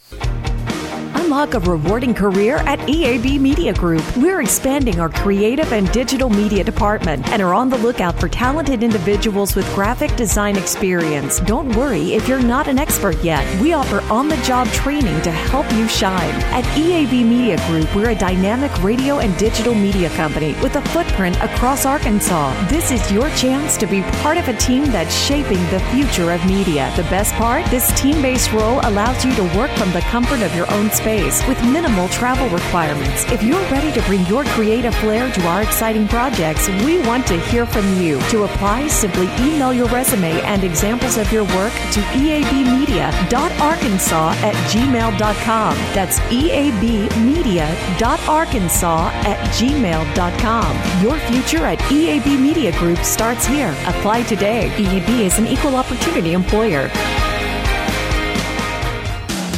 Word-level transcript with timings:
Unlock 1.23 1.53
a 1.53 1.59
rewarding 1.59 2.15
career 2.15 2.57
at 2.65 2.79
EAB 2.79 3.39
Media 3.39 3.75
Group. 3.75 4.01
We're 4.17 4.41
expanding 4.41 4.99
our 4.99 5.07
creative 5.07 5.71
and 5.71 5.89
digital 5.91 6.31
media 6.31 6.63
department 6.63 7.27
and 7.27 7.43
are 7.43 7.53
on 7.53 7.69
the 7.69 7.77
lookout 7.77 8.19
for 8.19 8.27
talented 8.27 8.81
individuals 8.81 9.55
with 9.55 9.71
graphic 9.75 10.15
design 10.15 10.57
experience. 10.57 11.39
Don't 11.41 11.75
worry 11.75 12.15
if 12.15 12.27
you're 12.27 12.41
not 12.41 12.67
an 12.67 12.79
expert 12.79 13.23
yet. 13.23 13.45
We 13.61 13.73
offer 13.73 14.01
on 14.11 14.29
the 14.29 14.37
job 14.37 14.67
training 14.69 15.21
to 15.21 15.31
help 15.31 15.71
you 15.73 15.87
shine. 15.87 16.33
At 16.55 16.63
EAB 16.75 17.23
Media 17.23 17.57
Group, 17.67 17.95
we're 17.95 18.09
a 18.09 18.15
dynamic 18.15 18.75
radio 18.81 19.19
and 19.19 19.37
digital 19.37 19.75
media 19.75 20.09
company 20.15 20.53
with 20.63 20.75
a 20.75 20.81
footprint 20.89 21.37
across 21.43 21.85
Arkansas. 21.85 22.51
This 22.67 22.89
is 22.89 23.11
your 23.11 23.29
chance 23.35 23.77
to 23.77 23.85
be 23.85 24.01
part 24.23 24.39
of 24.39 24.47
a 24.47 24.57
team 24.57 24.85
that's 24.85 25.15
shaping 25.15 25.63
the 25.69 25.81
future 25.91 26.31
of 26.31 26.43
media. 26.47 26.91
The 26.95 27.03
best 27.03 27.35
part? 27.35 27.63
This 27.67 27.91
team 28.01 28.23
based 28.23 28.51
role 28.51 28.79
allows 28.85 29.23
you 29.23 29.35
to 29.35 29.43
work 29.55 29.69
from 29.77 29.91
the 29.91 30.01
comfort 30.09 30.41
of 30.41 30.55
your 30.55 30.69
own 30.73 30.89
space 30.89 31.10
with 31.11 31.59
minimal 31.65 32.07
travel 32.07 32.47
requirements. 32.47 33.29
If 33.33 33.43
you're 33.43 33.59
ready 33.69 33.91
to 33.91 34.01
bring 34.03 34.25
your 34.27 34.45
creative 34.45 34.95
flair 34.95 35.29
to 35.29 35.45
our 35.45 35.61
exciting 35.61 36.07
projects, 36.07 36.69
we 36.85 37.05
want 37.05 37.27
to 37.27 37.37
hear 37.37 37.65
from 37.65 38.01
you. 38.01 38.17
To 38.29 38.45
apply, 38.45 38.87
simply 38.87 39.27
email 39.39 39.73
your 39.73 39.89
resume 39.89 40.39
and 40.43 40.63
examples 40.63 41.17
of 41.17 41.29
your 41.29 41.43
work 41.43 41.73
to 41.73 41.99
eabmedia.arkansas 42.15 44.31
at 44.41 44.55
gmail.com. 44.71 45.75
That's 45.93 46.19
eabmedia.arkansas 46.19 49.11
at 49.25 49.37
gmail.com. 49.57 50.77
Your 51.03 51.19
future 51.19 51.65
at 51.65 51.79
EAB 51.79 52.39
Media 52.39 52.71
Group 52.79 52.99
starts 52.99 53.45
here. 53.45 53.75
Apply 53.85 54.23
today. 54.23 54.69
EAB 54.77 55.25
is 55.25 55.37
an 55.39 55.47
equal 55.47 55.75
opportunity 55.75 56.31
employer. 56.31 56.89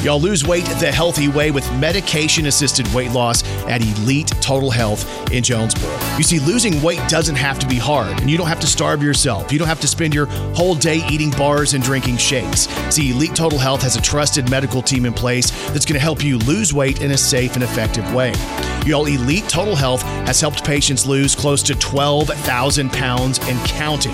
Y'all 0.03 0.19
lose 0.19 0.45
weight 0.45 0.65
the 0.81 0.91
healthy 0.91 1.29
way 1.29 1.49
with 1.49 1.71
medication 1.79 2.47
assisted 2.47 2.85
weight 2.93 3.11
loss 3.11 3.41
at 3.69 3.81
Elite 3.81 4.27
Total 4.41 4.69
Health 4.69 5.31
in 5.31 5.41
Jonesboro. 5.41 5.97
You 6.17 6.23
see, 6.23 6.39
losing 6.39 6.81
weight 6.81 6.99
doesn't 7.07 7.37
have 7.37 7.57
to 7.59 7.67
be 7.67 7.77
hard, 7.77 8.19
and 8.19 8.29
you 8.29 8.37
don't 8.37 8.49
have 8.49 8.59
to 8.59 8.67
starve 8.67 9.01
yourself. 9.01 9.49
You 9.49 9.59
don't 9.59 9.67
have 9.69 9.79
to 9.79 9.87
spend 9.87 10.13
your 10.13 10.25
whole 10.55 10.75
day 10.75 11.01
eating 11.09 11.29
bars 11.31 11.73
and 11.73 11.81
drinking 11.81 12.17
shakes. 12.17 12.67
See, 12.93 13.11
Elite 13.11 13.33
Total 13.33 13.57
Health 13.57 13.81
has 13.83 13.95
a 13.95 14.01
trusted 14.01 14.49
medical 14.49 14.81
team 14.81 15.05
in 15.05 15.13
place 15.13 15.51
that's 15.69 15.85
going 15.85 15.93
to 15.95 16.01
help 16.01 16.21
you 16.21 16.37
lose 16.39 16.73
weight 16.73 17.01
in 17.01 17.11
a 17.11 17.17
safe 17.17 17.53
and 17.53 17.63
effective 17.63 18.13
way. 18.13 18.33
Y'all, 18.85 19.05
Elite 19.05 19.47
Total 19.47 19.75
Health 19.75 20.01
has 20.27 20.41
helped 20.41 20.65
patients 20.65 21.05
lose 21.05 21.33
close 21.33 21.63
to 21.63 21.75
12,000 21.75 22.91
pounds 22.91 23.39
and 23.43 23.57
counting. 23.69 24.13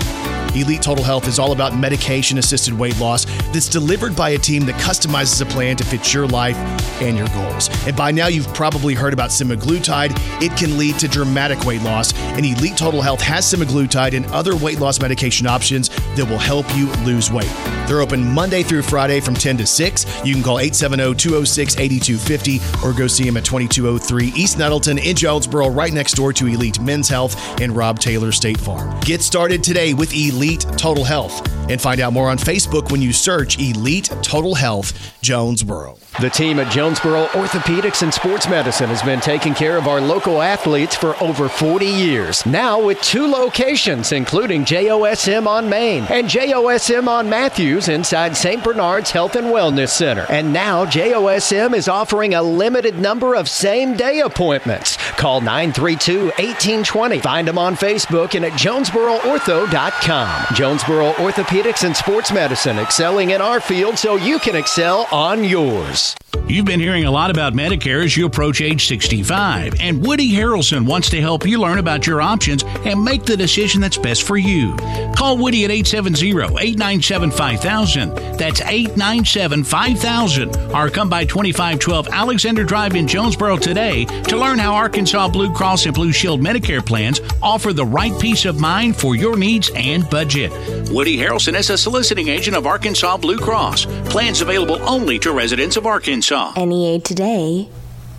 Elite 0.54 0.82
Total 0.82 1.04
Health 1.04 1.28
is 1.28 1.38
all 1.38 1.52
about 1.52 1.76
medication 1.76 2.38
assisted 2.38 2.74
weight 2.74 2.98
loss 2.98 3.24
that's 3.52 3.68
delivered 3.68 4.16
by 4.16 4.30
a 4.30 4.38
team 4.38 4.66
that 4.66 4.74
customizes 4.80 5.40
a 5.40 5.46
plan 5.46 5.76
to 5.80 5.86
fit 5.86 6.12
your 6.12 6.26
life 6.26 6.56
and 7.00 7.16
your 7.16 7.28
goals. 7.28 7.70
And 7.86 7.96
by 7.96 8.10
now, 8.10 8.26
you've 8.26 8.52
probably 8.54 8.94
heard 8.94 9.12
about 9.12 9.30
semaglutide. 9.30 10.12
It 10.42 10.56
can 10.56 10.76
lead 10.76 10.98
to 10.98 11.08
dramatic 11.08 11.64
weight 11.64 11.82
loss, 11.82 12.14
and 12.14 12.44
Elite 12.44 12.76
Total 12.76 13.00
Health 13.00 13.20
has 13.22 13.52
semaglutide 13.52 14.14
and 14.14 14.26
other 14.26 14.56
weight 14.56 14.78
loss 14.78 15.00
medication 15.00 15.46
options 15.46 15.88
that 15.88 16.26
will 16.28 16.38
help 16.38 16.66
you 16.76 16.86
lose 17.04 17.30
weight. 17.30 17.50
They're 17.86 18.00
open 18.00 18.24
Monday 18.24 18.62
through 18.62 18.82
Friday 18.82 19.20
from 19.20 19.34
10 19.34 19.56
to 19.58 19.66
6. 19.66 20.24
You 20.24 20.34
can 20.34 20.42
call 20.42 20.58
870 20.58 21.14
206 21.14 21.76
8250 21.78 22.86
or 22.86 22.92
go 22.92 23.06
see 23.06 23.24
them 23.24 23.36
at 23.36 23.44
2203 23.44 24.28
East 24.40 24.58
Nettleton 24.58 24.98
in 24.98 25.16
Jonesboro, 25.16 25.70
right 25.70 25.92
next 25.92 26.12
door 26.12 26.32
to 26.34 26.46
Elite 26.46 26.80
Men's 26.80 27.08
Health 27.08 27.60
and 27.60 27.74
Rob 27.74 27.98
Taylor 27.98 28.32
State 28.32 28.60
Farm. 28.60 28.98
Get 29.00 29.22
started 29.22 29.64
today 29.64 29.94
with 29.94 30.14
Elite 30.14 30.64
Total 30.76 31.04
Health. 31.04 31.59
And 31.70 31.80
find 31.80 32.00
out 32.00 32.12
more 32.12 32.28
on 32.28 32.36
Facebook 32.36 32.90
when 32.90 33.00
you 33.00 33.12
search 33.12 33.60
Elite 33.60 34.10
Total 34.22 34.56
Health 34.56 35.16
Jonesboro. 35.22 35.98
The 36.20 36.28
team 36.28 36.58
at 36.58 36.72
Jonesboro 36.72 37.26
Orthopedics 37.26 38.02
and 38.02 38.12
Sports 38.12 38.48
Medicine 38.48 38.88
has 38.88 39.02
been 39.02 39.20
taking 39.20 39.54
care 39.54 39.76
of 39.76 39.86
our 39.86 40.00
local 40.00 40.42
athletes 40.42 40.96
for 40.96 41.14
over 41.22 41.48
40 41.48 41.86
years. 41.86 42.44
Now 42.44 42.84
with 42.84 43.00
two 43.00 43.28
locations, 43.28 44.10
including 44.10 44.64
JOSM 44.64 45.46
on 45.46 45.68
Main 45.68 46.02
and 46.10 46.26
JOSM 46.26 47.06
on 47.06 47.30
Matthews 47.30 47.88
inside 47.88 48.36
St. 48.36 48.64
Bernard's 48.64 49.12
Health 49.12 49.36
and 49.36 49.46
Wellness 49.46 49.90
Center. 49.90 50.26
And 50.28 50.52
now 50.52 50.84
JOSM 50.84 51.74
is 51.74 51.86
offering 51.86 52.34
a 52.34 52.42
limited 52.42 52.98
number 52.98 53.36
of 53.36 53.48
same 53.48 53.96
day 53.96 54.20
appointments. 54.20 54.96
Call 55.12 55.40
932 55.40 56.24
1820. 56.24 57.20
Find 57.20 57.46
them 57.46 57.58
on 57.58 57.76
Facebook 57.76 58.34
and 58.34 58.44
at 58.44 58.52
JonesboroOrtho.com. 58.52 60.54
Jonesboro 60.54 61.12
Orthopedics 61.12 61.59
and 61.60 61.94
Sports 61.94 62.32
Medicine, 62.32 62.78
excelling 62.78 63.30
in 63.30 63.40
our 63.42 63.60
field 63.60 63.98
so 63.98 64.16
you 64.16 64.38
can 64.38 64.56
excel 64.56 65.06
on 65.12 65.44
yours. 65.44 66.16
You've 66.50 66.66
been 66.66 66.80
hearing 66.80 67.04
a 67.04 67.10
lot 67.10 67.30
about 67.30 67.54
Medicare 67.54 68.04
as 68.04 68.14
you 68.16 68.26
approach 68.26 68.60
age 68.60 68.88
65, 68.88 69.80
and 69.80 70.04
Woody 70.04 70.32
Harrelson 70.32 70.84
wants 70.84 71.08
to 71.10 71.20
help 71.20 71.46
you 71.46 71.60
learn 71.60 71.78
about 71.78 72.08
your 72.08 72.20
options 72.20 72.64
and 72.64 73.04
make 73.04 73.24
the 73.24 73.36
decision 73.36 73.80
that's 73.80 73.96
best 73.96 74.24
for 74.24 74.36
you. 74.36 74.74
Call 75.16 75.38
Woody 75.38 75.64
at 75.64 75.70
870-897-5000. 75.70 78.36
That's 78.36 78.60
897-5000. 78.60 80.74
Or 80.74 80.90
come 80.90 81.08
by 81.08 81.24
2512 81.24 82.08
Alexander 82.08 82.64
Drive 82.64 82.96
in 82.96 83.06
Jonesboro 83.06 83.58
today 83.58 84.04
to 84.04 84.36
learn 84.36 84.58
how 84.58 84.74
Arkansas 84.74 85.28
Blue 85.28 85.52
Cross 85.52 85.86
and 85.86 85.94
Blue 85.94 86.10
Shield 86.12 86.40
Medicare 86.40 86.84
plans 86.84 87.20
offer 87.42 87.72
the 87.72 87.86
right 87.86 88.20
peace 88.20 88.44
of 88.44 88.58
mind 88.58 88.96
for 88.96 89.14
your 89.14 89.36
needs 89.36 89.70
and 89.76 90.10
budget. 90.10 90.50
Woody 90.90 91.16
Harrelson 91.16 91.56
is 91.56 91.70
a 91.70 91.78
soliciting 91.78 92.26
agent 92.28 92.56
of 92.56 92.66
Arkansas 92.66 93.18
Blue 93.18 93.38
Cross. 93.38 93.86
Plans 94.10 94.40
available 94.40 94.82
only 94.88 95.20
to 95.20 95.30
residents 95.32 95.76
of 95.76 95.86
Arkansas. 95.86 96.19
NEA 96.54 97.00
Today 97.00 97.70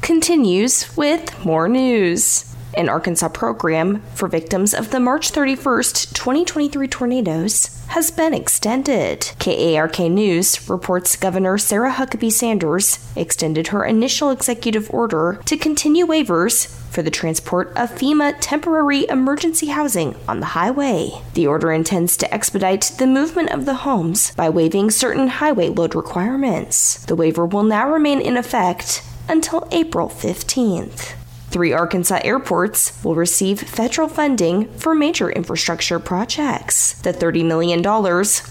continues 0.01 0.97
with 0.97 1.45
more 1.45 1.69
news. 1.69 2.50
An 2.75 2.87
Arkansas 2.87 3.29
program 3.29 4.01
for 4.15 4.29
victims 4.29 4.73
of 4.73 4.91
the 4.91 4.99
March 4.99 5.31
31st, 5.31 6.13
2023 6.13 6.87
tornadoes 6.87 7.83
has 7.89 8.11
been 8.11 8.33
extended. 8.33 9.31
KARK 9.39 9.99
News 9.99 10.69
reports 10.69 11.17
Governor 11.17 11.57
Sarah 11.57 11.91
Huckabee 11.91 12.31
Sanders 12.31 13.05
extended 13.15 13.67
her 13.67 13.83
initial 13.83 14.29
executive 14.29 14.89
order 14.93 15.41
to 15.45 15.57
continue 15.57 16.05
waivers 16.05 16.67
for 16.89 17.01
the 17.01 17.11
transport 17.11 17.67
of 17.75 17.91
FEMA 17.91 18.35
temporary 18.39 19.05
emergency 19.09 19.67
housing 19.67 20.15
on 20.29 20.39
the 20.39 20.47
highway. 20.47 21.11
The 21.33 21.47
order 21.47 21.73
intends 21.73 22.15
to 22.17 22.33
expedite 22.33 22.93
the 22.97 23.07
movement 23.07 23.51
of 23.51 23.65
the 23.65 23.75
homes 23.75 24.33
by 24.35 24.47
waiving 24.47 24.91
certain 24.91 25.27
highway 25.27 25.67
load 25.67 25.93
requirements. 25.93 27.05
The 27.05 27.15
waiver 27.15 27.45
will 27.45 27.63
now 27.63 27.91
remain 27.91 28.21
in 28.21 28.37
effect 28.37 29.03
until 29.27 29.67
April 29.71 30.07
15th. 30.07 31.15
Three 31.51 31.73
Arkansas 31.73 32.21
airports 32.23 33.03
will 33.03 33.15
receive 33.15 33.59
federal 33.59 34.07
funding 34.07 34.69
for 34.77 34.95
major 34.95 35.29
infrastructure 35.29 35.99
projects. 35.99 36.93
The 37.01 37.11
$30 37.11 37.45
million 37.45 37.81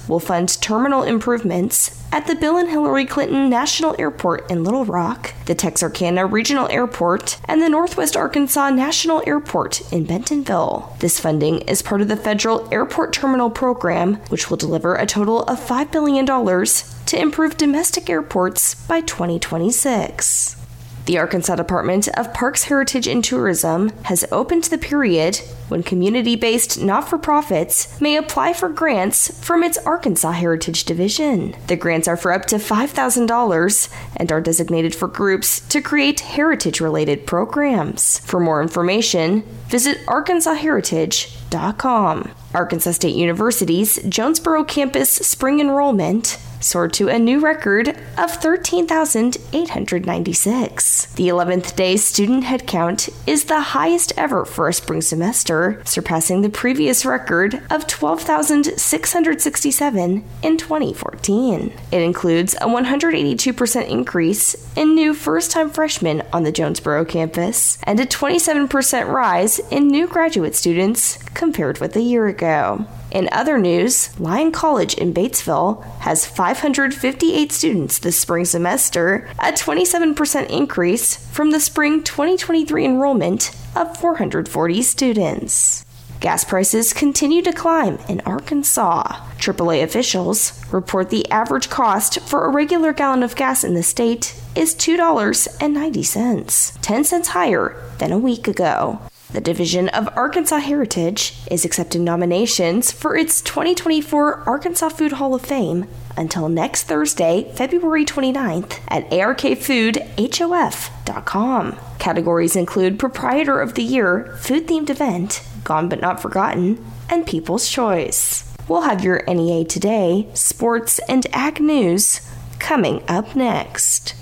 will 0.06 0.20
fund 0.20 0.60
terminal 0.60 1.02
improvements 1.02 1.98
at 2.12 2.26
the 2.26 2.34
Bill 2.34 2.58
and 2.58 2.68
Hillary 2.68 3.06
Clinton 3.06 3.48
National 3.48 3.96
Airport 3.98 4.50
in 4.50 4.64
Little 4.64 4.84
Rock, 4.84 5.32
the 5.46 5.54
Texarkana 5.54 6.26
Regional 6.26 6.68
Airport, 6.68 7.40
and 7.46 7.62
the 7.62 7.70
Northwest 7.70 8.18
Arkansas 8.18 8.68
National 8.68 9.22
Airport 9.26 9.90
in 9.90 10.04
Bentonville. 10.04 10.94
This 10.98 11.18
funding 11.18 11.60
is 11.62 11.80
part 11.80 12.02
of 12.02 12.08
the 12.08 12.16
Federal 12.16 12.68
Airport 12.70 13.14
Terminal 13.14 13.48
Program, 13.48 14.16
which 14.28 14.50
will 14.50 14.58
deliver 14.58 14.96
a 14.96 15.06
total 15.06 15.44
of 15.44 15.58
$5 15.58 15.90
billion 15.90 16.26
to 16.26 17.18
improve 17.18 17.56
domestic 17.56 18.10
airports 18.10 18.74
by 18.74 19.00
2026. 19.00 20.59
The 21.06 21.18
Arkansas 21.18 21.56
Department 21.56 22.08
of 22.08 22.34
Parks, 22.34 22.64
Heritage, 22.64 23.06
and 23.06 23.24
Tourism 23.24 23.90
has 24.04 24.24
opened 24.30 24.64
the 24.64 24.78
period 24.78 25.40
when 25.68 25.82
community 25.82 26.36
based 26.36 26.82
not 26.82 27.08
for 27.08 27.18
profits 27.18 27.98
may 28.00 28.16
apply 28.16 28.52
for 28.52 28.68
grants 28.68 29.42
from 29.44 29.62
its 29.62 29.78
Arkansas 29.78 30.32
Heritage 30.32 30.84
Division. 30.84 31.56
The 31.68 31.76
grants 31.76 32.06
are 32.06 32.16
for 32.16 32.32
up 32.32 32.44
to 32.46 32.56
$5,000 32.56 33.94
and 34.16 34.32
are 34.32 34.40
designated 34.40 34.94
for 34.94 35.08
groups 35.08 35.60
to 35.68 35.80
create 35.80 36.20
heritage 36.20 36.80
related 36.80 37.26
programs. 37.26 38.18
For 38.20 38.38
more 38.38 38.62
information, 38.62 39.42
visit 39.68 39.98
arkansasheritage.com. 40.06 42.30
Arkansas 42.52 42.92
State 42.92 43.14
University's 43.14 44.02
Jonesboro 44.08 44.64
campus 44.64 45.14
spring 45.14 45.60
enrollment 45.60 46.36
soared 46.60 46.92
to 46.92 47.08
a 47.08 47.18
new 47.18 47.40
record 47.40 47.96
of 48.16 48.30
13,896. 48.30 51.06
The 51.14 51.28
11th 51.28 51.74
day 51.74 51.96
student 51.96 52.44
headcount 52.44 53.12
is 53.26 53.44
the 53.44 53.60
highest 53.60 54.12
ever 54.16 54.44
for 54.44 54.68
a 54.68 54.72
spring 54.72 55.00
semester, 55.00 55.82
surpassing 55.84 56.42
the 56.42 56.50
previous 56.50 57.04
record 57.04 57.60
of 57.70 57.86
12,667 57.86 60.24
in 60.42 60.56
2014. 60.56 61.72
It 61.90 62.02
includes 62.02 62.54
a 62.54 62.66
182% 62.66 63.88
increase 63.88 64.56
in 64.76 64.94
new 64.94 65.14
first 65.14 65.50
time 65.50 65.70
freshmen 65.70 66.22
on 66.32 66.44
the 66.44 66.52
Jonesboro 66.52 67.04
campus 67.04 67.78
and 67.84 67.98
a 67.98 68.06
27% 68.06 69.08
rise 69.08 69.58
in 69.70 69.88
new 69.88 70.06
graduate 70.06 70.54
students 70.54 71.18
compared 71.34 71.78
with 71.78 71.96
a 71.96 72.00
year 72.00 72.26
ago. 72.26 72.86
In 73.10 73.28
other 73.32 73.58
news, 73.58 74.18
Lyon 74.20 74.52
College 74.52 74.94
in 74.94 75.12
Batesville 75.12 75.82
has 76.00 76.26
558 76.26 77.50
students 77.50 77.98
this 77.98 78.18
spring 78.18 78.44
semester, 78.44 79.28
a 79.38 79.52
27% 79.52 80.48
increase 80.48 81.16
from 81.30 81.50
the 81.50 81.60
spring 81.60 82.02
2023 82.02 82.84
enrollment 82.84 83.50
of 83.74 83.96
440 83.96 84.82
students. 84.82 85.84
Gas 86.20 86.44
prices 86.44 86.92
continue 86.92 87.40
to 87.40 87.52
climb 87.52 87.98
in 88.06 88.20
Arkansas. 88.26 89.04
AAA 89.38 89.82
officials 89.82 90.62
report 90.70 91.08
the 91.08 91.28
average 91.30 91.70
cost 91.70 92.20
for 92.20 92.44
a 92.44 92.50
regular 92.50 92.92
gallon 92.92 93.22
of 93.22 93.34
gas 93.34 93.64
in 93.64 93.72
the 93.72 93.82
state 93.82 94.38
is 94.54 94.74
$2.90, 94.74 96.80
10 96.82 97.04
cents 97.04 97.28
higher 97.28 97.82
than 97.98 98.12
a 98.12 98.18
week 98.18 98.46
ago. 98.46 99.00
The 99.32 99.40
Division 99.40 99.88
of 99.90 100.08
Arkansas 100.16 100.58
Heritage 100.58 101.36
is 101.48 101.64
accepting 101.64 102.02
nominations 102.02 102.90
for 102.90 103.16
its 103.16 103.40
2024 103.42 104.48
Arkansas 104.48 104.88
Food 104.88 105.12
Hall 105.12 105.36
of 105.36 105.42
Fame 105.42 105.86
until 106.16 106.48
next 106.48 106.82
Thursday, 106.84 107.48
February 107.54 108.04
29th 108.04 108.80
at 108.88 109.08
arkfoodhof.com. 109.10 111.76
Categories 112.00 112.56
include 112.56 112.98
Proprietor 112.98 113.60
of 113.60 113.74
the 113.74 113.84
Year, 113.84 114.36
Food 114.40 114.66
Themed 114.66 114.90
Event, 114.90 115.44
Gone 115.62 115.88
But 115.88 116.00
Not 116.00 116.20
Forgotten, 116.20 116.84
and 117.08 117.24
People's 117.24 117.68
Choice. 117.68 118.52
We'll 118.66 118.80
have 118.80 119.04
your 119.04 119.22
NEA 119.28 119.64
Today, 119.64 120.26
sports, 120.34 120.98
and 121.08 121.24
ag 121.32 121.60
news 121.60 122.20
coming 122.58 123.04
up 123.06 123.36
next. 123.36 124.16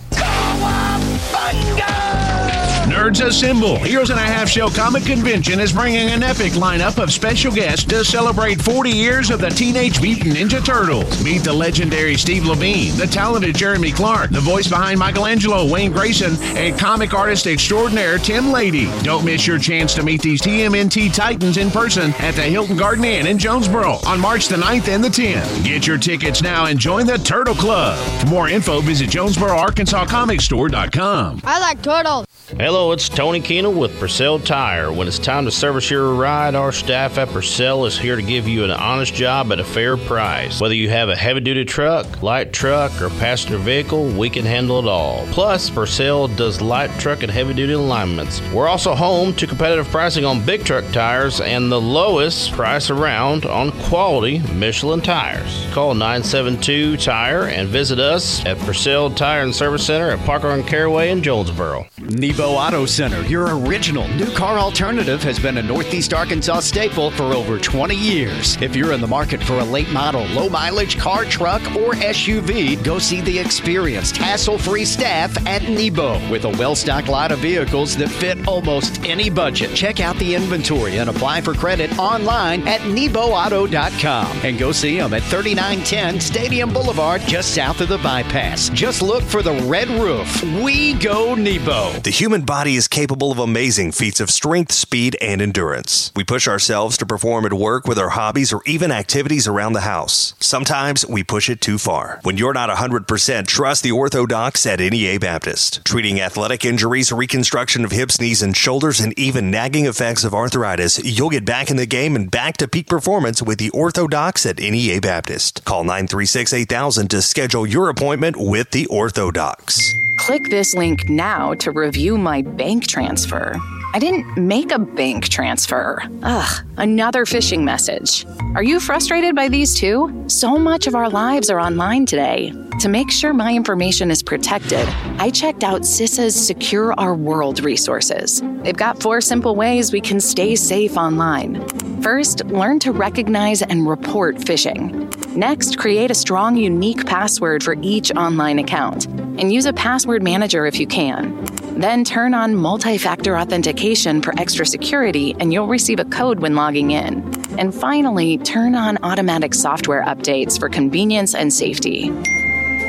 Nerds 2.88 3.24
Assemble. 3.24 3.76
Heroes 3.76 4.08
and 4.08 4.18
a 4.18 4.22
Half 4.22 4.48
Show 4.48 4.70
Comic 4.70 5.04
Convention 5.04 5.60
is 5.60 5.74
bringing 5.74 6.08
an 6.08 6.22
epic 6.22 6.54
lineup 6.54 7.00
of 7.02 7.12
special 7.12 7.52
guests 7.52 7.84
to 7.84 8.02
celebrate 8.02 8.62
40 8.62 8.90
years 8.90 9.28
of 9.30 9.40
the 9.40 9.50
Teenage 9.50 10.00
Mutant 10.00 10.34
Ninja 10.34 10.64
Turtles. 10.64 11.22
Meet 11.22 11.44
the 11.44 11.52
legendary 11.52 12.16
Steve 12.16 12.46
Lavigne, 12.46 12.92
the 12.92 13.06
talented 13.06 13.54
Jeremy 13.56 13.92
Clark, 13.92 14.30
the 14.30 14.40
voice 14.40 14.68
behind 14.68 14.98
Michelangelo, 14.98 15.70
Wayne 15.70 15.92
Grayson, 15.92 16.36
and 16.56 16.78
comic 16.78 17.12
artist 17.12 17.46
extraordinaire 17.46 18.16
Tim 18.16 18.52
Lady. 18.52 18.86
Don't 19.02 19.22
miss 19.24 19.46
your 19.46 19.58
chance 19.58 19.94
to 19.94 20.02
meet 20.02 20.22
these 20.22 20.40
TMNT 20.40 21.12
Titans 21.12 21.58
in 21.58 21.70
person 21.70 22.14
at 22.18 22.34
the 22.36 22.42
Hilton 22.42 22.78
Garden 22.78 23.04
Inn 23.04 23.26
in 23.26 23.36
Jonesboro 23.38 23.98
on 24.06 24.18
March 24.18 24.48
the 24.48 24.56
9th 24.56 24.88
and 24.88 25.04
the 25.04 25.08
10th. 25.08 25.62
Get 25.64 25.86
your 25.86 25.98
tickets 25.98 26.40
now 26.40 26.64
and 26.66 26.78
join 26.78 27.04
the 27.06 27.18
Turtle 27.18 27.54
Club. 27.54 27.98
For 28.20 28.26
more 28.28 28.48
info, 28.48 28.80
visit 28.80 29.10
JonesboroArkansasComicStore.com. 29.10 31.42
I 31.44 31.60
like 31.60 31.82
turtles. 31.82 32.27
Hello, 32.56 32.92
it's 32.92 33.10
Tony 33.10 33.40
Keenel 33.40 33.74
with 33.74 34.00
Purcell 34.00 34.38
Tire. 34.38 34.90
When 34.90 35.06
it's 35.06 35.18
time 35.18 35.44
to 35.44 35.50
service 35.50 35.90
your 35.90 36.14
ride, 36.14 36.54
our 36.54 36.72
staff 36.72 37.18
at 37.18 37.28
Purcell 37.28 37.84
is 37.84 37.98
here 37.98 38.16
to 38.16 38.22
give 38.22 38.48
you 38.48 38.64
an 38.64 38.70
honest 38.70 39.12
job 39.12 39.52
at 39.52 39.60
a 39.60 39.64
fair 39.64 39.98
price. 39.98 40.58
Whether 40.58 40.74
you 40.74 40.88
have 40.88 41.10
a 41.10 41.14
heavy 41.14 41.40
duty 41.40 41.66
truck, 41.66 42.22
light 42.22 42.54
truck, 42.54 43.02
or 43.02 43.10
passenger 43.10 43.58
vehicle, 43.58 44.08
we 44.12 44.30
can 44.30 44.46
handle 44.46 44.78
it 44.78 44.86
all. 44.86 45.26
Plus, 45.26 45.68
Purcell 45.68 46.26
does 46.26 46.62
light 46.62 46.90
truck 46.98 47.22
and 47.22 47.30
heavy 47.30 47.52
duty 47.52 47.74
alignments. 47.74 48.40
We're 48.50 48.66
also 48.66 48.94
home 48.94 49.34
to 49.34 49.46
competitive 49.46 49.86
pricing 49.88 50.24
on 50.24 50.42
big 50.46 50.64
truck 50.64 50.90
tires 50.90 51.42
and 51.42 51.70
the 51.70 51.80
lowest 51.80 52.52
price 52.52 52.88
around 52.88 53.44
on 53.44 53.72
quality 53.82 54.38
Michelin 54.54 55.02
tires. 55.02 55.66
Call 55.72 55.92
972 55.92 56.96
Tire 56.96 57.48
and 57.48 57.68
visit 57.68 57.98
us 57.98 58.42
at 58.46 58.58
Purcell 58.60 59.10
Tire 59.10 59.42
and 59.42 59.54
Service 59.54 59.84
Center 59.84 60.12
at 60.12 60.24
Parker 60.24 60.48
and 60.48 60.66
Caraway 60.66 61.10
in 61.10 61.22
Jonesboro. 61.22 61.86
Need 61.98 62.37
Nebo 62.38 62.50
Auto 62.52 62.86
Center, 62.86 63.22
your 63.22 63.58
original 63.58 64.06
new 64.06 64.32
car 64.32 64.60
alternative, 64.60 65.20
has 65.24 65.40
been 65.40 65.58
a 65.58 65.62
Northeast 65.62 66.14
Arkansas 66.14 66.60
staple 66.60 67.10
for 67.10 67.34
over 67.34 67.58
20 67.58 67.96
years. 67.96 68.56
If 68.62 68.76
you're 68.76 68.92
in 68.92 69.00
the 69.00 69.08
market 69.08 69.42
for 69.42 69.54
a 69.54 69.64
late 69.64 69.90
model, 69.90 70.24
low 70.26 70.48
mileage 70.48 70.96
car, 70.96 71.24
truck, 71.24 71.60
or 71.74 71.94
SUV, 71.94 72.80
go 72.84 73.00
see 73.00 73.20
the 73.22 73.36
experienced, 73.36 74.18
hassle 74.18 74.56
free 74.56 74.84
staff 74.84 75.36
at 75.48 75.64
Nebo 75.64 76.12
with 76.30 76.44
a 76.44 76.50
well 76.50 76.76
stocked 76.76 77.08
lot 77.08 77.32
of 77.32 77.40
vehicles 77.40 77.96
that 77.96 78.08
fit 78.08 78.46
almost 78.46 79.04
any 79.04 79.30
budget. 79.30 79.74
Check 79.74 79.98
out 79.98 80.16
the 80.18 80.36
inventory 80.36 80.98
and 80.98 81.10
apply 81.10 81.40
for 81.40 81.54
credit 81.54 81.98
online 81.98 82.68
at 82.68 82.82
NeboAuto.com 82.82 84.38
and 84.44 84.56
go 84.60 84.70
see 84.70 84.96
them 84.96 85.12
at 85.12 85.24
3910 85.24 86.20
Stadium 86.20 86.72
Boulevard, 86.72 87.20
just 87.22 87.52
south 87.52 87.80
of 87.80 87.88
the 87.88 87.98
bypass. 87.98 88.68
Just 88.68 89.02
look 89.02 89.24
for 89.24 89.42
the 89.42 89.60
red 89.66 89.88
roof. 89.88 90.40
We 90.62 90.94
go 90.94 91.34
Nebo. 91.34 91.90
The 92.04 92.10
human 92.28 92.42
body 92.42 92.76
is 92.76 92.88
capable 92.88 93.32
of 93.32 93.38
amazing 93.38 93.90
feats 93.90 94.20
of 94.20 94.30
strength, 94.30 94.70
speed, 94.70 95.16
and 95.18 95.40
endurance. 95.40 96.12
We 96.14 96.24
push 96.24 96.46
ourselves 96.46 96.98
to 96.98 97.06
perform 97.06 97.46
at 97.46 97.54
work 97.54 97.88
with 97.88 97.98
our 97.98 98.10
hobbies 98.10 98.52
or 98.52 98.60
even 98.66 98.92
activities 98.92 99.48
around 99.48 99.72
the 99.72 99.80
house. 99.80 100.34
Sometimes 100.38 101.06
we 101.06 101.24
push 101.24 101.48
it 101.48 101.62
too 101.62 101.78
far. 101.78 102.20
When 102.24 102.36
you're 102.36 102.52
not 102.52 102.68
100%, 102.68 103.46
trust 103.46 103.82
the 103.82 103.92
ortho 103.92 104.28
docs 104.28 104.66
at 104.66 104.80
NEA 104.80 105.18
Baptist. 105.18 105.82
Treating 105.86 106.20
athletic 106.20 106.66
injuries, 106.66 107.10
reconstruction 107.10 107.82
of 107.82 107.92
hips, 107.92 108.20
knees, 108.20 108.42
and 108.42 108.54
shoulders, 108.54 109.00
and 109.00 109.18
even 109.18 109.50
nagging 109.50 109.86
effects 109.86 110.22
of 110.22 110.34
arthritis, 110.34 111.02
you'll 111.02 111.30
get 111.30 111.46
back 111.46 111.70
in 111.70 111.78
the 111.78 111.86
game 111.86 112.14
and 112.14 112.30
back 112.30 112.58
to 112.58 112.68
peak 112.68 112.88
performance 112.88 113.40
with 113.40 113.58
the 113.58 113.70
ortho 113.70 114.06
docs 114.06 114.44
at 114.44 114.58
NEA 114.58 115.00
Baptist. 115.00 115.64
Call 115.64 115.82
936 115.82 116.52
8000 116.52 117.08
to 117.08 117.22
schedule 117.22 117.66
your 117.66 117.88
appointment 117.88 118.36
with 118.36 118.70
the 118.72 118.84
ortho 118.88 119.32
docs. 119.32 119.94
Click 120.18 120.50
this 120.50 120.74
link 120.74 121.08
now 121.08 121.54
to 121.54 121.70
review 121.70 122.17
my 122.22 122.42
bank 122.42 122.86
transfer. 122.86 123.56
I 123.94 123.98
didn't 123.98 124.36
make 124.36 124.70
a 124.70 124.78
bank 124.78 125.28
transfer. 125.30 126.02
Ugh, 126.22 126.66
another 126.76 127.24
phishing 127.24 127.62
message. 127.62 128.26
Are 128.54 128.62
you 128.62 128.80
frustrated 128.80 129.34
by 129.34 129.48
these 129.48 129.74
too? 129.74 130.24
So 130.26 130.58
much 130.58 130.86
of 130.86 130.94
our 130.94 131.08
lives 131.08 131.48
are 131.48 131.58
online 131.58 132.04
today. 132.04 132.52
To 132.80 132.88
make 132.88 133.10
sure 133.10 133.32
my 133.32 133.54
information 133.54 134.10
is 134.10 134.22
protected, 134.22 134.86
I 135.18 135.30
checked 135.30 135.64
out 135.64 135.82
CISA's 135.82 136.34
Secure 136.36 136.92
Our 137.00 137.14
World 137.14 137.60
resources. 137.60 138.42
They've 138.62 138.76
got 138.76 139.02
four 139.02 139.22
simple 139.22 139.56
ways 139.56 139.90
we 139.90 140.02
can 140.02 140.20
stay 140.20 140.54
safe 140.54 140.98
online. 140.98 141.66
First, 142.02 142.44
learn 142.46 142.78
to 142.80 142.92
recognize 142.92 143.62
and 143.62 143.88
report 143.88 144.36
phishing. 144.36 145.08
Next, 145.34 145.78
create 145.78 146.10
a 146.10 146.14
strong, 146.14 146.56
unique 146.56 147.06
password 147.06 147.62
for 147.62 147.74
each 147.80 148.12
online 148.12 148.58
account 148.58 149.06
and 149.06 149.52
use 149.52 149.66
a 149.66 149.72
password 149.72 150.22
manager 150.22 150.66
if 150.66 150.78
you 150.78 150.86
can. 150.86 151.44
Then 151.78 152.02
turn 152.02 152.34
on 152.34 152.56
multi 152.56 152.98
factor 152.98 153.38
authentication 153.38 153.77
for 153.78 154.34
extra 154.38 154.66
security, 154.66 155.36
and 155.38 155.52
you'll 155.52 155.68
receive 155.68 156.00
a 156.00 156.04
code 156.04 156.40
when 156.40 156.56
logging 156.56 156.90
in. 156.90 157.22
And 157.58 157.72
finally, 157.72 158.36
turn 158.38 158.74
on 158.74 158.98
automatic 159.04 159.54
software 159.54 160.04
updates 160.04 160.58
for 160.58 160.68
convenience 160.68 161.34
and 161.34 161.52
safety. 161.52 162.12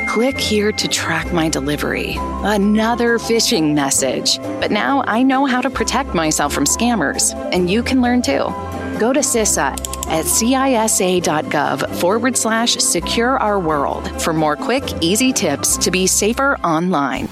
Click 0.08 0.36
here 0.36 0.72
to 0.72 0.88
track 0.88 1.32
my 1.32 1.48
delivery. 1.48 2.16
Another 2.42 3.18
phishing 3.18 3.72
message. 3.72 4.38
But 4.58 4.72
now 4.72 5.04
I 5.06 5.22
know 5.22 5.46
how 5.46 5.60
to 5.60 5.70
protect 5.70 6.12
myself 6.12 6.52
from 6.52 6.64
scammers, 6.64 7.34
and 7.52 7.70
you 7.70 7.84
can 7.84 8.02
learn 8.02 8.20
too. 8.20 8.52
Go 8.98 9.12
to 9.12 9.20
CISA 9.20 9.78
at 10.08 10.24
cisa.gov 10.24 11.94
forward 12.00 12.36
slash 12.36 12.74
secure 12.78 13.38
our 13.38 13.60
world 13.60 14.20
for 14.20 14.32
more 14.32 14.56
quick, 14.56 14.82
easy 15.00 15.32
tips 15.32 15.76
to 15.76 15.92
be 15.92 16.08
safer 16.08 16.56
online. 16.64 17.28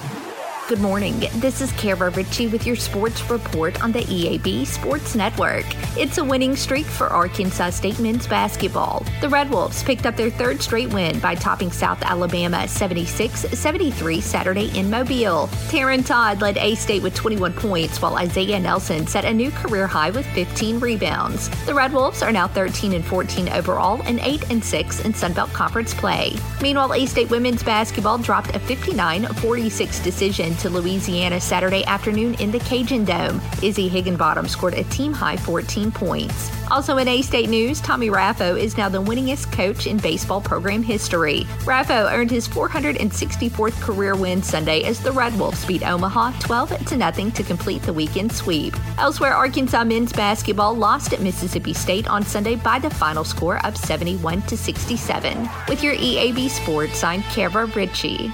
Good 0.69 0.81
morning. 0.81 1.21
This 1.37 1.63
is 1.63 1.73
Kara 1.73 2.11
Ritchie 2.11 2.49
with 2.49 2.67
your 2.67 2.77
sports 2.77 3.31
report 3.31 3.83
on 3.83 3.91
the 3.91 4.01
EAB 4.01 4.67
Sports 4.67 5.15
Network. 5.15 5.65
It's 5.97 6.19
a 6.19 6.25
winning 6.25 6.55
streak 6.57 6.85
for 6.85 7.07
Arkansas 7.07 7.71
State 7.71 7.99
men's 7.99 8.27
basketball. 8.27 9.03
The 9.23 9.31
Red 9.31 9.49
Wolves 9.49 9.83
picked 9.83 10.05
up 10.05 10.15
their 10.15 10.29
third 10.29 10.61
straight 10.61 10.93
win 10.93 11.21
by 11.21 11.37
topping 11.37 11.73
South 11.73 12.03
Alabama 12.03 12.69
76 12.69 13.41
73 13.59 14.21
Saturday 14.21 14.79
in 14.79 14.91
Mobile. 14.91 15.47
Taryn 15.71 16.05
Todd 16.05 16.43
led 16.43 16.59
A 16.59 16.75
State 16.75 17.03
with 17.03 17.15
21 17.15 17.55
points, 17.55 18.03
while 18.03 18.17
Isaiah 18.17 18.61
Nelson 18.61 19.07
set 19.07 19.25
a 19.25 19.33
new 19.33 19.51
career 19.51 19.87
high 19.87 20.11
with 20.11 20.27
15 20.35 20.81
rebounds. 20.81 21.49
The 21.65 21.73
Red 21.73 21.95
Wolves 21.95 22.23
are 22.23 22.31
now 22.31 22.47
13 22.47 22.93
and 22.93 23.05
14 23.07 23.49
overall 23.49 24.03
and 24.03 24.21
8 24.21 24.51
and 24.51 24.63
6 24.63 25.01
in 25.07 25.15
Sunbelt 25.15 25.51
Conference 25.55 25.95
play. 25.95 26.35
Meanwhile, 26.61 26.93
A 26.93 27.07
State 27.07 27.31
women's 27.31 27.63
basketball 27.63 28.19
dropped 28.19 28.55
a 28.55 28.59
59 28.59 29.25
46 29.29 30.01
decision 30.01 30.58
to 30.59 30.71
Louisiana 30.71 31.41
Saturday 31.41 31.85
afternoon 31.85 32.35
in 32.35 32.51
the 32.51 32.59
Cajun 32.61 33.05
Dome. 33.05 33.41
Izzy 33.63 33.89
Higginbottom 33.89 34.49
scored 34.49 34.75
a 34.75 34.85
team 34.85 35.13
high 35.13 35.37
14 35.37 35.93
points. 35.93 36.51
Also 36.71 36.99
in 36.99 37.09
A 37.09 37.23
State 37.23 37.49
news, 37.49 37.81
Tommy 37.81 38.09
Raffo 38.09 38.59
is 38.59 38.77
now 38.77 38.89
the 38.89 39.01
winningest 39.01 39.51
coach 39.53 39.87
in 39.87 39.97
baseball 39.97 40.41
program 40.41 40.83
history. 40.83 41.45
Raffo 41.61 42.13
earned 42.13 42.31
his 42.31 42.47
464th 42.49 43.81
career 43.81 44.17
win 44.17 44.43
Sunday 44.43 44.83
as 44.83 45.01
the 45.01 45.13
Red 45.13 45.39
Wolves 45.39 45.65
beat 45.65 45.87
Omaha 45.87 46.33
12 46.41 46.87
to 46.87 46.97
nothing 46.97 47.31
to 47.33 47.43
complete 47.43 47.83
the 47.83 47.93
weekend 47.93 48.33
sweep. 48.33 48.75
Elsewhere, 48.99 49.35
Arkansas 49.35 49.85
men's 49.85 50.13
basketball 50.13 50.75
lost 50.75 51.13
at 51.13 51.21
Mississippi 51.21 51.73
State 51.73 52.09
on 52.09 52.23
Sunday 52.23 52.57
by 52.57 52.79
the 52.79 52.91
final 52.91 53.25
score 53.25 53.65
of 53.65 53.77
71 53.77 54.43
to 54.43 54.57
67. 54.57 55.49
With 55.69 55.83
your 55.83 55.95
EAB 55.95 56.51
Sports, 56.51 57.03
I'm 57.05 57.23
Kara 57.23 57.67
Ritchie. 57.67 58.31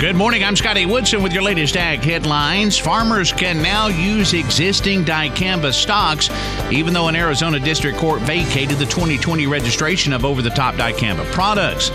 Good 0.00 0.16
morning. 0.16 0.42
I'm 0.42 0.56
Scotty 0.56 0.86
Woodson 0.86 1.22
with 1.22 1.34
your 1.34 1.42
latest 1.42 1.76
ag 1.76 1.98
headlines. 1.98 2.78
Farmers 2.78 3.34
can 3.34 3.60
now 3.60 3.88
use 3.88 4.32
existing 4.32 5.04
dicamba 5.04 5.74
stocks, 5.74 6.30
even 6.72 6.94
though 6.94 7.08
an 7.08 7.16
Arizona 7.16 7.60
district 7.60 7.98
court 7.98 8.22
vacated 8.22 8.78
the 8.78 8.86
2020 8.86 9.46
registration 9.46 10.14
of 10.14 10.24
over 10.24 10.40
the 10.40 10.48
top 10.48 10.76
dicamba 10.76 11.30
products. 11.32 11.90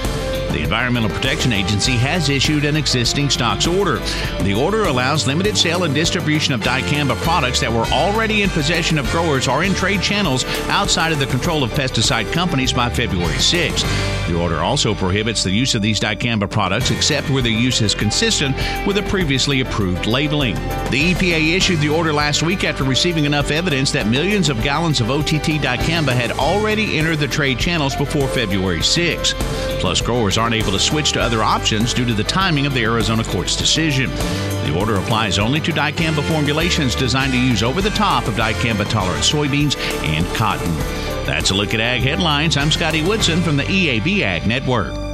The 0.55 0.63
Environmental 0.63 1.09
Protection 1.09 1.51
Agency 1.51 1.97
has 1.97 2.29
issued 2.29 2.63
an 2.63 2.77
existing 2.77 3.29
stocks 3.29 3.67
order. 3.67 3.97
The 4.41 4.53
order 4.53 4.83
allows 4.83 5.27
limited 5.27 5.57
sale 5.57 5.83
and 5.83 5.93
distribution 5.93 6.53
of 6.53 6.61
dicamba 6.61 7.17
products 7.17 7.59
that 7.59 7.73
were 7.73 7.83
already 7.87 8.41
in 8.41 8.49
possession 8.49 8.97
of 8.97 9.05
growers 9.11 9.49
or 9.49 9.65
in 9.65 9.73
trade 9.73 10.01
channels 10.01 10.45
outside 10.69 11.11
of 11.11 11.19
the 11.19 11.25
control 11.25 11.61
of 11.61 11.71
pesticide 11.71 12.31
companies 12.31 12.71
by 12.71 12.89
February 12.89 13.37
6. 13.37 13.83
The 14.29 14.39
order 14.39 14.61
also 14.61 14.95
prohibits 14.95 15.43
the 15.43 15.51
use 15.51 15.75
of 15.75 15.81
these 15.81 15.99
dicamba 15.99 16.49
products 16.49 16.89
except 16.89 17.29
where 17.29 17.43
their 17.43 17.51
use 17.51 17.81
is 17.81 17.93
consistent 17.93 18.55
with 18.87 18.97
a 18.97 19.03
previously 19.03 19.59
approved 19.59 20.07
labeling. 20.07 20.55
The 20.89 21.13
EPA 21.13 21.55
issued 21.55 21.79
the 21.79 21.89
order 21.89 22.13
last 22.13 22.43
week 22.43 22.63
after 22.63 22.85
receiving 22.85 23.25
enough 23.25 23.51
evidence 23.51 23.91
that 23.91 24.07
millions 24.07 24.47
of 24.47 24.63
gallons 24.63 25.01
of 25.01 25.11
OTT 25.11 25.59
dicamba 25.61 26.13
had 26.13 26.31
already 26.31 26.97
entered 26.97 27.19
the 27.19 27.27
trade 27.27 27.59
channels 27.59 27.93
before 27.93 28.27
February 28.29 28.81
6. 28.81 29.33
Plus, 29.79 30.01
growers 30.01 30.37
aren't 30.45 30.53
able 30.53 30.71
to 30.71 30.79
switch 30.79 31.11
to 31.11 31.19
other 31.19 31.41
options 31.41 31.91
due 31.91 32.05
to 32.05 32.13
the 32.13 32.23
timing 32.23 32.67
of 32.67 32.73
the 32.75 32.83
Arizona 32.83 33.23
court's 33.23 33.55
decision. 33.55 34.11
The 34.11 34.75
order 34.77 34.97
applies 34.97 35.39
only 35.39 35.59
to 35.61 35.71
dicamba 35.71 36.21
formulations 36.21 36.93
designed 36.93 37.33
to 37.33 37.39
use 37.39 37.63
over 37.63 37.81
the 37.81 37.89
top 37.89 38.27
of 38.27 38.35
dicamba 38.35 38.87
tolerant 38.87 39.23
soybeans 39.23 39.75
and 40.03 40.23
cotton. 40.35 40.71
That's 41.25 41.49
a 41.49 41.55
look 41.55 41.73
at 41.73 41.79
Ag 41.79 42.03
Headlines. 42.03 42.57
I'm 42.57 42.69
Scotty 42.69 43.01
Woodson 43.01 43.41
from 43.41 43.57
the 43.57 43.63
EAB 43.63 44.21
Ag 44.21 44.45
Network. 44.45 45.04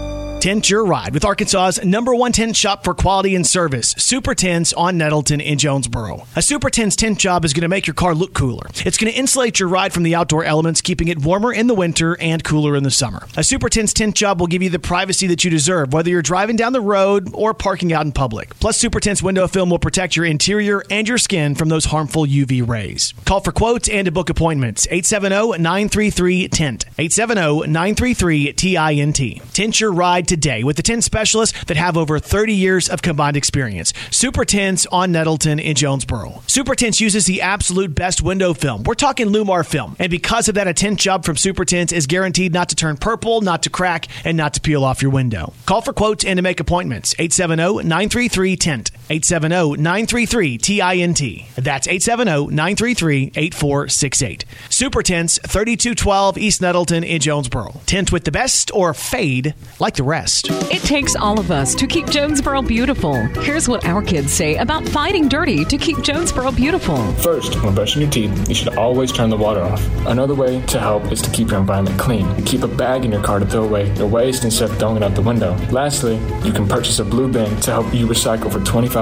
Tint 0.41 0.69
your 0.71 0.83
ride 0.83 1.13
with 1.13 1.23
Arkansas's 1.23 1.85
number 1.85 2.15
one 2.15 2.31
tint 2.31 2.55
shop 2.55 2.83
for 2.83 2.95
quality 2.95 3.35
and 3.35 3.45
service, 3.45 3.93
Super 3.99 4.33
Tints 4.33 4.73
on 4.73 4.97
Nettleton 4.97 5.39
in 5.39 5.59
Jonesboro. 5.59 6.25
A 6.35 6.41
Super 6.41 6.71
Tints 6.71 6.95
tint 6.95 7.19
job 7.19 7.45
is 7.45 7.53
going 7.53 7.61
to 7.61 7.67
make 7.67 7.85
your 7.85 7.93
car 7.93 8.15
look 8.15 8.33
cooler. 8.33 8.65
It's 8.83 8.97
going 8.97 9.13
to 9.13 9.19
insulate 9.19 9.59
your 9.59 9.69
ride 9.69 9.93
from 9.93 10.01
the 10.01 10.15
outdoor 10.15 10.43
elements, 10.43 10.81
keeping 10.81 11.09
it 11.09 11.19
warmer 11.19 11.53
in 11.53 11.67
the 11.67 11.75
winter 11.75 12.17
and 12.19 12.43
cooler 12.43 12.75
in 12.75 12.81
the 12.81 12.89
summer. 12.89 13.27
A 13.37 13.43
Super 13.43 13.69
Tints 13.69 13.93
tint 13.93 14.15
job 14.15 14.39
will 14.39 14.47
give 14.47 14.63
you 14.63 14.71
the 14.71 14.79
privacy 14.79 15.27
that 15.27 15.43
you 15.43 15.51
deserve, 15.51 15.93
whether 15.93 16.09
you're 16.09 16.23
driving 16.23 16.55
down 16.55 16.73
the 16.73 16.81
road 16.81 17.29
or 17.35 17.53
parking 17.53 17.93
out 17.93 18.07
in 18.07 18.11
public. 18.11 18.59
Plus, 18.59 18.77
Super 18.77 18.99
Tints 18.99 19.21
window 19.21 19.47
film 19.47 19.69
will 19.69 19.77
protect 19.77 20.15
your 20.15 20.25
interior 20.25 20.81
and 20.89 21.07
your 21.07 21.19
skin 21.19 21.53
from 21.53 21.69
those 21.69 21.85
harmful 21.85 22.25
UV 22.25 22.67
rays. 22.67 23.13
Call 23.25 23.41
for 23.41 23.51
quotes 23.51 23.87
and 23.89 24.05
to 24.05 24.11
book 24.11 24.31
appointments. 24.31 24.87
870-933-TINT. 24.87 26.85
870-933-TINT. 26.97 29.53
Tint 29.53 29.79
your 29.79 29.91
ride 29.91 30.30
today 30.31 30.63
with 30.63 30.77
the 30.77 30.81
tint 30.81 31.03
specialists 31.03 31.61
that 31.65 31.75
have 31.75 31.97
over 31.97 32.17
30 32.17 32.53
years 32.53 32.87
of 32.87 33.01
combined 33.01 33.35
experience. 33.35 33.91
Super 34.11 34.45
Tints 34.45 34.85
on 34.85 35.11
Nettleton 35.11 35.59
in 35.59 35.75
Jonesboro. 35.75 36.41
Super 36.47 36.73
Tints 36.73 37.01
uses 37.01 37.25
the 37.25 37.41
absolute 37.41 37.93
best 37.93 38.21
window 38.21 38.53
film. 38.53 38.83
We're 38.83 38.93
talking 38.93 39.27
LLumar 39.27 39.65
film. 39.65 39.97
And 39.99 40.09
because 40.09 40.47
of 40.47 40.55
that, 40.55 40.69
a 40.69 40.73
tint 40.73 41.01
job 41.01 41.25
from 41.25 41.35
Super 41.35 41.65
Tints 41.65 41.91
is 41.91 42.07
guaranteed 42.07 42.53
not 42.53 42.69
to 42.69 42.77
turn 42.77 42.95
purple, 42.95 43.41
not 43.41 43.63
to 43.63 43.69
crack, 43.69 44.07
and 44.23 44.37
not 44.37 44.53
to 44.53 44.61
peel 44.61 44.85
off 44.85 45.01
your 45.01 45.11
window. 45.11 45.51
Call 45.65 45.81
for 45.81 45.91
quotes 45.91 46.23
and 46.23 46.37
to 46.37 46.41
make 46.41 46.61
appointments. 46.61 47.13
870-933-TINT. 47.15 48.91
870 49.11 49.81
933 49.81 50.57
TINT. 50.57 51.19
That's 51.55 51.85
870 51.85 52.47
933 52.47 53.33
8468. 53.35 54.45
Super 54.69 55.03
Tints, 55.03 55.37
3212 55.39 56.37
East 56.37 56.61
Nettleton 56.61 57.03
in 57.03 57.19
Jonesboro. 57.19 57.81
Tint 57.85 58.13
with 58.13 58.23
the 58.23 58.31
best 58.31 58.71
or 58.73 58.93
fade 58.93 59.53
like 59.81 59.95
the 59.95 60.03
rest. 60.03 60.47
It 60.71 60.81
takes 60.83 61.17
all 61.17 61.41
of 61.41 61.51
us 61.51 61.75
to 61.75 61.87
keep 61.87 62.09
Jonesboro 62.09 62.61
beautiful. 62.61 63.15
Here's 63.41 63.67
what 63.67 63.83
our 63.85 64.01
kids 64.01 64.31
say 64.31 64.55
about 64.55 64.87
fighting 64.87 65.27
dirty 65.27 65.65
to 65.65 65.77
keep 65.77 66.01
Jonesboro 66.01 66.53
beautiful. 66.53 67.11
First, 67.15 67.61
when 67.65 67.75
brushing 67.75 68.01
your 68.01 68.11
teeth, 68.11 68.47
you 68.47 68.55
should 68.55 68.77
always 68.77 69.11
turn 69.11 69.29
the 69.29 69.35
water 69.35 69.61
off. 69.61 69.85
Another 70.07 70.35
way 70.35 70.61
to 70.67 70.79
help 70.79 71.11
is 71.11 71.21
to 71.21 71.29
keep 71.31 71.49
your 71.49 71.59
environment 71.59 71.99
clean. 71.99 72.45
Keep 72.45 72.63
a 72.63 72.67
bag 72.69 73.03
in 73.03 73.11
your 73.11 73.21
car 73.21 73.39
to 73.39 73.45
throw 73.45 73.65
away 73.65 73.93
your 73.95 74.07
waste 74.07 74.45
instead 74.45 74.69
of 74.69 74.77
throwing 74.79 74.95
it 74.95 75.03
out 75.03 75.15
the 75.15 75.21
window. 75.21 75.53
Lastly, 75.69 76.15
you 76.45 76.53
can 76.53 76.65
purchase 76.65 76.99
a 76.99 77.03
blue 77.03 77.29
bin 77.29 77.59
to 77.59 77.71
help 77.71 77.93
you 77.93 78.07
recycle 78.07 78.49
for 78.49 78.59
$25. 78.59 79.00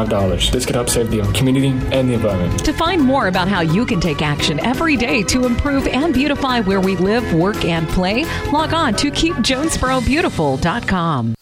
This 0.52 0.66
could 0.66 0.76
help 0.76 0.90
save 0.90 1.12
the 1.12 1.22
community 1.34 1.70
and 1.92 2.10
the 2.10 2.14
environment. 2.14 2.64
To 2.66 2.74
find 2.74 3.02
more 3.02 3.28
about 3.28 3.48
how 3.48 3.62
you 3.62 3.86
can 3.86 4.00
take 4.00 4.22
action 4.22 4.60
every 4.60 4.96
day 4.96 5.24
to 5.24 5.46
improve 5.46 5.88
and 5.88 6.14
beautify 6.14 6.62
where 6.62 6.80
we 6.80 6.96
live, 6.96 7.34
work, 7.34 7.66
and 7.66 7.90
play, 7.90 8.24
log 8.52 8.74
on 8.74 8.94
to 8.96 9.12
keepjonesborobeautiful.com. 9.12 11.36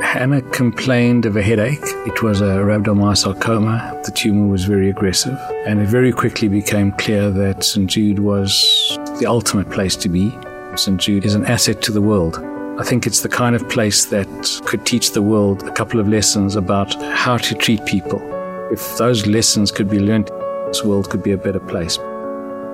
Hannah 0.00 0.42
complained 0.42 1.26
of 1.26 1.34
a 1.36 1.42
headache. 1.42 1.82
It 2.06 2.22
was 2.22 2.40
a 2.40 2.44
rhabdomyosarcoma. 2.44 4.04
The 4.04 4.12
tumor 4.12 4.46
was 4.46 4.64
very 4.64 4.88
aggressive, 4.88 5.36
and 5.66 5.80
it 5.80 5.88
very 5.88 6.12
quickly 6.12 6.46
became 6.48 6.92
clear 6.92 7.30
that 7.30 7.64
St. 7.64 7.90
Jude 7.90 8.20
was 8.20 8.96
the 9.18 9.26
ultimate 9.26 9.70
place 9.70 9.96
to 9.96 10.08
be. 10.08 10.32
St. 10.76 11.00
Jude 11.00 11.24
is 11.24 11.34
an 11.34 11.44
asset 11.46 11.82
to 11.82 11.90
the 11.92 12.00
world. 12.00 12.38
I 12.78 12.84
think 12.84 13.08
it's 13.08 13.22
the 13.22 13.28
kind 13.28 13.56
of 13.56 13.68
place 13.68 14.04
that 14.04 14.28
could 14.64 14.86
teach 14.86 15.10
the 15.10 15.20
world 15.20 15.64
a 15.64 15.72
couple 15.72 15.98
of 15.98 16.06
lessons 16.06 16.54
about 16.54 16.94
how 17.12 17.36
to 17.36 17.54
treat 17.56 17.84
people. 17.86 18.22
If 18.70 18.98
those 18.98 19.26
lessons 19.26 19.72
could 19.72 19.90
be 19.90 19.98
learned, 19.98 20.30
this 20.68 20.84
world 20.84 21.10
could 21.10 21.24
be 21.24 21.32
a 21.32 21.36
better 21.36 21.58
place. 21.58 21.98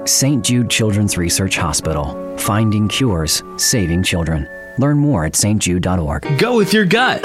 St. 0.07 0.45
Jude 0.45 0.69
Children's 0.69 1.17
Research 1.17 1.57
Hospital. 1.57 2.37
Finding 2.39 2.89
cures, 2.89 3.43
saving 3.57 4.03
children. 4.03 4.49
Learn 4.79 4.99
more 4.99 5.25
at 5.25 5.33
stjude.org. 5.33 6.39
Go 6.39 6.57
with 6.57 6.75
your 6.75 6.85
gut. 6.85 7.25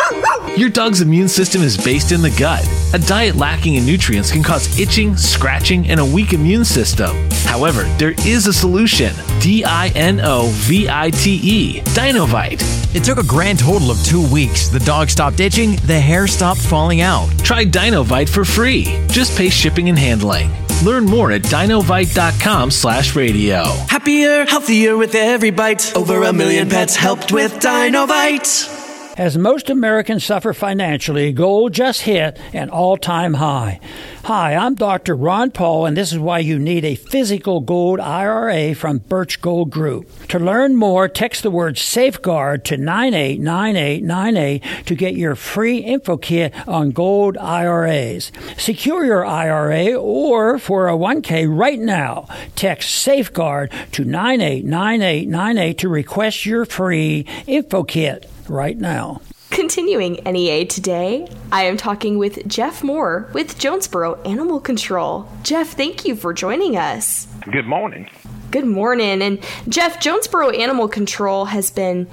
Your 0.56 0.70
dog's 0.70 1.02
immune 1.02 1.28
system 1.28 1.62
is 1.62 1.78
based 1.78 2.12
in 2.12 2.22
the 2.22 2.30
gut. 2.32 2.68
A 2.94 3.00
diet 3.00 3.36
lacking 3.36 3.76
in 3.76 3.86
nutrients 3.86 4.32
can 4.32 4.44
cause 4.44 4.80
itching, 4.80 5.18
scratching, 5.18 5.90
and 5.90 6.00
a 6.00 6.06
weak 6.06 6.34
immune 6.34 6.64
system. 6.64 7.30
However, 7.46 7.84
there 7.98 8.14
is 8.26 8.48
a 8.48 8.54
solution 8.54 9.14
D 9.42 9.64
I 9.66 9.88
N 9.90 10.20
O 10.22 10.48
V 10.52 10.88
I 10.88 11.10
T 11.10 11.40
E, 11.42 11.82
Dinovite. 11.82 12.62
It 12.96 13.04
took 13.04 13.18
a 13.18 13.24
grand 13.24 13.60
total 13.60 13.92
of 13.92 14.02
two 14.04 14.26
weeks. 14.32 14.70
The 14.70 14.80
dog 14.80 15.10
stopped 15.10 15.40
itching, 15.40 15.76
the 15.86 16.00
hair 16.00 16.28
stopped 16.28 16.62
falling 16.62 17.02
out. 17.02 17.30
Try 17.40 17.66
Dinovite 17.66 18.30
for 18.30 18.46
free. 18.46 18.86
Just 19.08 19.38
pay 19.38 19.50
shipping 19.50 19.90
and 19.90 19.98
handling. 19.98 20.50
Learn 20.84 21.06
more 21.06 21.32
at 21.32 21.42
dinovite.com 21.44 22.72
slash 22.72 23.16
radio. 23.16 23.64
Happier, 23.88 24.46
healthier 24.46 24.98
with 24.98 25.14
every 25.16 25.52
bite. 25.52 25.96
Over 25.96 26.24
a 26.24 26.34
million 26.34 26.70
pets 26.70 26.96
helped 26.96 27.32
with 27.32 27.54
Dinovite. 27.60 28.89
As 29.20 29.38
most 29.38 29.70
Americans 29.70 30.24
suffer 30.24 30.54
financially, 30.54 31.34
gold 31.34 31.74
just 31.74 32.04
hit 32.04 32.40
an 32.54 32.70
all 32.70 32.96
time 32.96 33.34
high. 33.34 33.82
Hi, 34.24 34.56
I'm 34.56 34.76
Dr. 34.76 35.14
Ron 35.14 35.52
Paul, 35.52 35.86
and 35.86 35.98
this 35.98 36.14
is 36.14 36.20
why 36.20 36.40
you 36.40 36.58
need 36.58 36.86
a 36.86 36.96
physical 36.96 37.60
gold 37.60 38.00
IRA 38.00 38.74
from 38.74 39.00
Birch 39.00 39.42
Gold 39.42 39.72
Group. 39.72 40.10
To 40.30 40.40
learn 40.40 40.78
more, 40.78 41.10
text 41.10 41.44
the 41.44 41.52
word 41.52 41.78
safeguard 41.78 42.64
to 42.64 42.78
989898 42.78 44.86
to 44.86 44.96
get 44.96 45.16
your 45.16 45.36
free 45.36 45.80
info 45.80 46.16
kit 46.16 46.54
on 46.66 46.92
gold 46.92 47.36
IRAs. 47.36 48.32
Secure 48.58 49.04
your 49.04 49.26
IRA 49.26 49.96
or 49.96 50.60
401k 50.60 51.46
right 51.54 51.80
now. 51.80 52.26
Text 52.56 52.96
safeguard 52.96 53.70
to 53.92 54.06
989898 54.06 55.78
to 55.80 55.90
request 55.90 56.46
your 56.46 56.64
free 56.64 57.26
info 57.48 57.84
kit 57.84 58.26
right 58.50 58.78
now. 58.78 59.22
Continuing 59.50 60.20
NEA 60.26 60.66
today, 60.66 61.28
I 61.52 61.64
am 61.64 61.76
talking 61.76 62.18
with 62.18 62.48
Jeff 62.48 62.84
Moore 62.84 63.30
with 63.34 63.58
Jonesboro 63.58 64.22
Animal 64.22 64.60
Control. 64.60 65.28
Jeff, 65.44 65.70
thank 65.70 66.06
you 66.06 66.16
for 66.16 66.34
joining 66.34 66.78
us. 66.78 67.28
Good 67.52 67.66
morning. 67.66 68.10
Good 68.52 68.66
morning. 68.66 69.22
And 69.22 69.40
Jeff, 69.68 70.00
Jonesboro 70.00 70.50
Animal 70.52 70.88
Control 70.88 71.46
has 71.46 71.70
been 71.72 72.08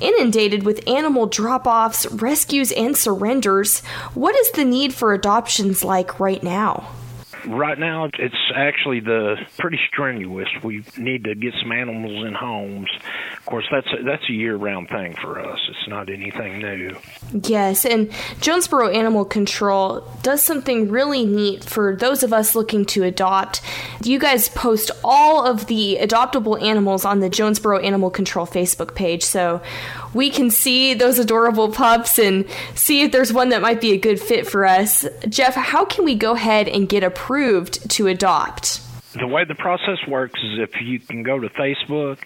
inundated 0.00 0.64
with 0.64 0.86
animal 0.88 1.26
drop 1.26 1.66
offs, 1.66 2.06
rescues, 2.06 2.72
and 2.72 2.96
surrenders. 2.96 3.80
What 4.14 4.34
is 4.36 4.52
the 4.52 4.64
need 4.64 4.94
for 4.94 5.12
adoptions 5.12 5.84
like 5.84 6.20
right 6.20 6.42
now? 6.42 6.88
Right 7.46 7.78
now, 7.78 8.08
it's 8.18 8.34
actually 8.54 9.00
the 9.00 9.36
pretty 9.58 9.80
strenuous. 9.88 10.48
We 10.62 10.84
need 10.96 11.24
to 11.24 11.34
get 11.34 11.54
some 11.60 11.72
animals 11.72 12.24
in 12.24 12.34
homes. 12.34 12.88
Of 13.36 13.46
course, 13.46 13.66
that's 13.70 13.86
a, 13.92 14.02
that's 14.04 14.22
a 14.28 14.32
year-round 14.32 14.88
thing 14.88 15.16
for 15.20 15.40
us. 15.40 15.58
It's 15.68 15.88
not 15.88 16.08
anything 16.08 16.60
new. 16.60 16.96
Yes, 17.32 17.84
and 17.84 18.12
Jonesboro 18.40 18.88
Animal 18.90 19.24
Control 19.24 20.08
does 20.22 20.42
something 20.42 20.88
really 20.88 21.26
neat 21.26 21.64
for 21.64 21.96
those 21.96 22.22
of 22.22 22.32
us 22.32 22.54
looking 22.54 22.84
to 22.86 23.02
adopt. 23.02 23.60
You 24.04 24.18
guys 24.18 24.48
post 24.48 24.92
all 25.02 25.44
of 25.44 25.66
the 25.66 25.98
adoptable 26.00 26.62
animals 26.62 27.04
on 27.04 27.20
the 27.20 27.28
Jonesboro 27.28 27.80
Animal 27.80 28.10
Control 28.10 28.46
Facebook 28.46 28.94
page, 28.94 29.24
so 29.24 29.60
we 30.14 30.30
can 30.30 30.50
see 30.50 30.94
those 30.94 31.18
adorable 31.18 31.70
pups 31.70 32.18
and 32.18 32.46
see 32.74 33.02
if 33.02 33.12
there's 33.12 33.32
one 33.32 33.50
that 33.50 33.62
might 33.62 33.80
be 33.80 33.92
a 33.92 33.98
good 33.98 34.20
fit 34.20 34.46
for 34.46 34.64
us. 34.64 35.06
Jeff, 35.28 35.54
how 35.54 35.84
can 35.84 36.04
we 36.04 36.14
go 36.14 36.32
ahead 36.32 36.68
and 36.68 36.88
get 36.88 37.04
approved 37.04 37.90
to 37.92 38.06
adopt? 38.06 38.80
The 39.14 39.26
way 39.26 39.44
the 39.44 39.54
process 39.54 39.98
works 40.08 40.40
is 40.42 40.58
if 40.58 40.80
you 40.80 40.98
can 40.98 41.22
go 41.22 41.38
to 41.38 41.48
Facebook 41.50 42.18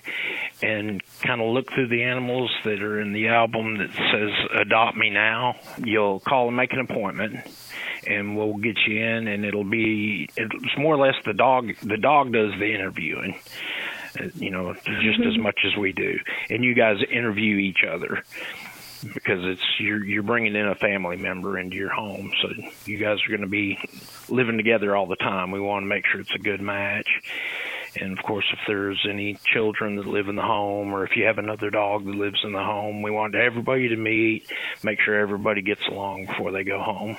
and 0.63 1.03
kind 1.21 1.41
of 1.41 1.49
look 1.49 1.73
through 1.73 1.89
the 1.89 2.05
animals 2.05 2.51
that 2.65 2.81
are 2.81 3.01
in 3.01 3.13
the 3.13 3.29
album 3.29 3.79
that 3.79 3.91
says 3.93 4.61
Adopt 4.61 4.97
Me 4.97 5.11
Now, 5.11 5.57
you'll 5.79 6.21
call 6.21 6.47
and 6.47 6.57
make 6.57 6.73
an 6.73 6.79
appointment 6.79 7.39
and 8.07 8.37
we'll 8.37 8.55
get 8.55 8.77
you 8.87 9.05
in 9.05 9.27
and 9.27 9.45
it'll 9.45 9.65
be 9.65 10.29
it's 10.37 10.79
more 10.79 10.95
or 10.95 11.07
less 11.07 11.17
the 11.25 11.35
dog 11.35 11.73
the 11.83 11.97
dog 11.97 12.33
does 12.33 12.53
the 12.59 12.73
interviewing 12.73 13.37
you 14.35 14.51
know, 14.51 14.75
just 14.75 14.87
as 14.87 15.35
mm-hmm. 15.35 15.43
much 15.43 15.59
as 15.67 15.77
we 15.77 15.93
do. 15.93 16.19
And 16.51 16.65
you 16.65 16.75
guys 16.75 16.97
interview 17.11 17.57
each 17.57 17.85
other 17.89 18.23
because 19.15 19.45
it's 19.45 19.63
you're 19.79 20.05
you're 20.05 20.23
bringing 20.23 20.55
in 20.57 20.67
a 20.67 20.75
family 20.75 21.17
member 21.17 21.59
into 21.59 21.77
your 21.77 21.93
home, 21.93 22.33
so 22.43 22.49
you 22.85 22.99
guys 22.99 23.19
are 23.25 23.29
going 23.29 23.43
to 23.43 23.47
be 23.47 23.79
living 24.29 24.57
together 24.57 24.97
all 24.97 25.07
the 25.07 25.17
time. 25.17 25.51
We 25.51 25.61
want 25.61 25.83
to 25.83 25.87
make 25.87 26.07
sure 26.07 26.21
it's 26.21 26.35
a 26.35 26.39
good 26.39 26.61
match. 26.61 27.09
And 28.01 28.19
of 28.19 28.25
course, 28.25 28.45
if 28.53 28.59
there's 28.67 29.07
any 29.09 29.39
children 29.53 29.97
that 29.97 30.07
live 30.07 30.29
in 30.29 30.37
the 30.37 30.43
home, 30.43 30.93
or 30.93 31.05
if 31.05 31.17
you 31.17 31.25
have 31.25 31.39
another 31.39 31.71
dog 31.71 32.05
that 32.05 32.15
lives 32.15 32.41
in 32.45 32.53
the 32.53 32.63
home, 32.63 33.03
we 33.03 33.11
want 33.11 33.35
everybody 33.35 33.89
to 33.89 33.97
meet, 33.97 34.51
make 34.83 35.01
sure 35.01 35.15
everybody 35.15 35.63
gets 35.63 35.87
along 35.89 36.27
before 36.27 36.53
they 36.53 36.65
go 36.65 36.81
home. 36.81 37.17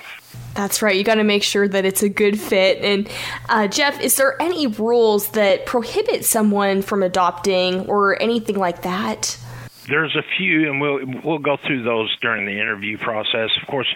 That's 0.54 0.82
right. 0.82 0.96
You 0.96 1.04
got 1.04 1.16
to 1.16 1.24
make 1.24 1.44
sure 1.44 1.68
that 1.68 1.86
it's 1.86 2.04
a 2.04 2.10
good 2.10 2.40
fit. 2.40 2.80
And 2.84 3.10
uh, 3.50 3.68
Jeff, 3.68 4.00
is 4.02 4.16
there 4.18 4.42
any 4.42 4.68
rules 4.68 5.30
that 5.32 5.66
prohibit 5.66 6.26
someone 6.26 6.82
from 6.82 7.04
adopting 7.04 7.88
or 7.88 8.22
anything 8.22 8.58
like 8.58 8.84
that? 8.84 9.38
There's 9.88 10.16
a 10.16 10.24
few, 10.38 10.70
and 10.70 10.82
we'll 10.82 11.00
we'll 11.24 11.40
go 11.40 11.58
through 11.66 11.84
those 11.84 12.16
during 12.22 12.46
the 12.46 12.52
interview 12.52 12.98
process. 12.98 13.50
Of 13.62 13.68
course, 13.68 13.88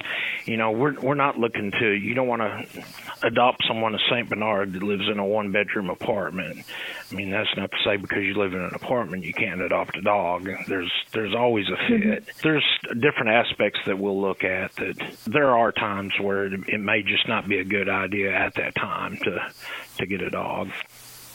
you 0.46 0.58
know 0.58 0.72
we're 0.72 1.00
we're 1.00 1.16
not 1.16 1.38
looking 1.38 1.72
to. 1.72 1.92
You 1.92 2.14
don't 2.14 2.28
want 2.28 2.42
to 2.42 2.84
adopt 3.24 3.66
someone 3.68 3.94
a 3.94 4.00
Saint 4.10 4.30
Bernard 4.30 4.74
that 4.74 4.84
lives 4.84 5.08
in 5.12 5.20
a 5.20 5.26
one 5.26 5.52
bedroom 5.52 5.90
apartment. 5.90 6.64
I 7.12 7.16
mean, 7.16 7.30
that's 7.30 7.50
not 7.58 7.72
to 7.72 7.78
say 7.84 7.98
because 7.98 8.24
you 8.24 8.36
live 8.36 8.54
in 8.54 8.62
an 8.62 8.74
apartment 8.74 9.24
you 9.24 9.34
can't 9.34 9.62
adopt 9.62 9.98
a 9.98 10.02
dog. 10.02 10.50
There's 10.68 10.92
there's 11.12 11.36
always 11.36 11.66
a 11.68 11.78
fit. 11.88 12.26
Mm-hmm. 12.26 12.40
There's 12.42 12.66
different 12.94 13.30
aspects 13.30 13.80
that 13.86 14.00
we'll 14.00 14.22
look 14.22 14.44
at. 14.44 14.74
That 14.76 14.96
there 15.28 15.56
are 15.58 15.72
times 15.72 16.14
where 16.20 16.46
it, 16.46 16.54
it 16.68 16.80
may 16.80 17.04
just 17.04 17.28
not 17.28 17.48
be 17.48 17.60
a 17.60 17.66
good 17.66 17.90
idea 17.90 18.34
at 18.34 18.56
that 18.56 18.76
time 18.76 19.18
to 19.24 19.52
to 19.98 20.06
get 20.06 20.22
a 20.22 20.30
dog. 20.30 20.70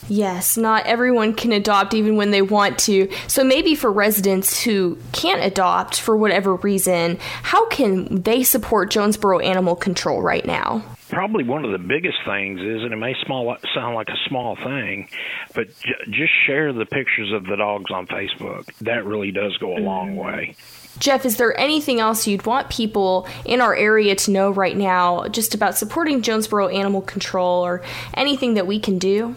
Yes, 0.09 0.57
not 0.57 0.87
everyone 0.87 1.35
can 1.35 1.53
adopt 1.53 1.95
even 1.95 2.17
when 2.17 2.31
they 2.31 2.43
want 2.43 2.79
to. 2.81 3.11
So 3.27 3.43
maybe 3.43 3.75
for 3.75 3.91
residents 3.91 4.63
who 4.63 4.99
can't 5.13 5.43
adopt 5.43 6.01
for 6.01 6.17
whatever 6.17 6.57
reason, 6.57 7.19
how 7.43 7.67
can 7.69 8.23
they 8.23 8.43
support 8.43 8.91
Jonesboro 8.91 9.41
Animal 9.41 9.77
Control 9.77 10.23
right 10.23 10.47
now? 10.47 10.83
Probably 11.09 11.45
one 11.45 11.65
of 11.65 11.71
the 11.71 11.79
biggest 11.79 12.19
things 12.27 12.61
is, 12.61 12.83
and 12.83 12.93
it 12.93 12.97
may 12.97 13.15
small 13.25 13.57
sound 13.73 13.95
like 13.95 14.09
a 14.09 14.29
small 14.29 14.57
thing, 14.57 15.09
but 15.55 15.69
j- 15.69 16.11
just 16.11 16.33
share 16.47 16.73
the 16.73 16.85
pictures 16.85 17.33
of 17.33 17.45
the 17.45 17.57
dogs 17.57 17.93
on 17.93 18.09
Facebook. 18.09 18.65
That 18.81 19.05
really 19.05 19.31
does 19.31 19.57
go 19.59 19.77
a 19.77 19.79
long 19.79 20.17
mm-hmm. 20.17 20.27
way. 20.27 20.57
Jeff, 20.99 21.25
is 21.25 21.37
there 21.37 21.59
anything 21.61 22.01
else 22.01 22.27
you'd 22.27 22.47
want 22.47 22.71
people 22.71 23.29
in 23.45 23.61
our 23.61 23.77
area 23.77 24.17
to 24.17 24.31
know 24.31 24.51
right 24.51 24.77
now 24.77 25.29
just 25.29 25.55
about 25.55 25.77
supporting 25.77 26.23
Jonesboro 26.23 26.69
Animal 26.69 27.03
Control 27.03 27.65
or 27.65 27.83
anything 28.15 28.55
that 28.55 28.67
we 28.67 28.81
can 28.81 28.99
do? 28.99 29.37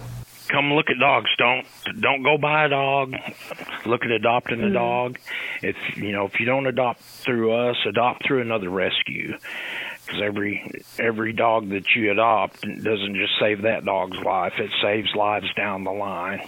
Come 0.50 0.74
look 0.74 0.90
at 0.90 1.00
dogs. 1.00 1.30
Don't 1.38 1.66
don't 2.02 2.24
go 2.24 2.38
buy 2.38 2.66
a 2.66 2.70
dog. 2.70 3.14
Look 3.86 4.04
at 4.04 4.12
adopting 4.12 4.60
mm-hmm. 4.60 4.72
a 4.72 4.74
dog. 4.74 5.20
If 5.62 5.76
you 5.96 6.12
know 6.12 6.26
if 6.26 6.40
you 6.40 6.46
don't 6.46 6.68
adopt 6.68 7.02
through 7.02 7.54
us, 7.54 7.78
adopt 7.88 8.26
through 8.26 8.42
another 8.42 8.70
rescue. 8.70 9.38
because 10.06 10.22
every 10.22 10.72
every 10.98 11.34
dog 11.34 11.70
that 11.70 11.86
you 11.96 12.12
adopt 12.12 12.62
doesn't 12.62 13.16
just 13.16 13.34
save 13.40 13.64
that 13.64 13.86
dog's 13.86 14.18
life; 14.18 14.54
it 14.58 14.72
saves 14.82 15.10
lives 15.16 15.54
down 15.56 15.84
the 15.84 15.92
line. 15.92 16.42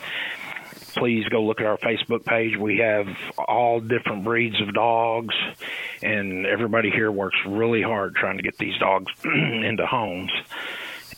Please 0.96 1.26
go 1.30 1.42
look 1.42 1.62
at 1.62 1.66
our 1.66 1.78
Facebook 1.78 2.26
page. 2.26 2.58
We 2.58 2.80
have 2.80 3.08
all 3.48 3.80
different 3.80 4.26
breeds 4.26 4.60
of 4.62 4.74
dogs, 4.74 5.34
and 6.02 6.46
everybody 6.46 6.90
here 6.90 7.10
works 7.10 7.38
really 7.48 7.82
hard 7.82 8.16
trying 8.16 8.38
to 8.38 8.44
get 8.44 8.58
these 8.58 8.78
dogs 8.78 9.08
into 9.24 9.86
homes 9.86 10.32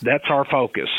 that's 0.03 0.25
our 0.29 0.45
focus. 0.45 0.89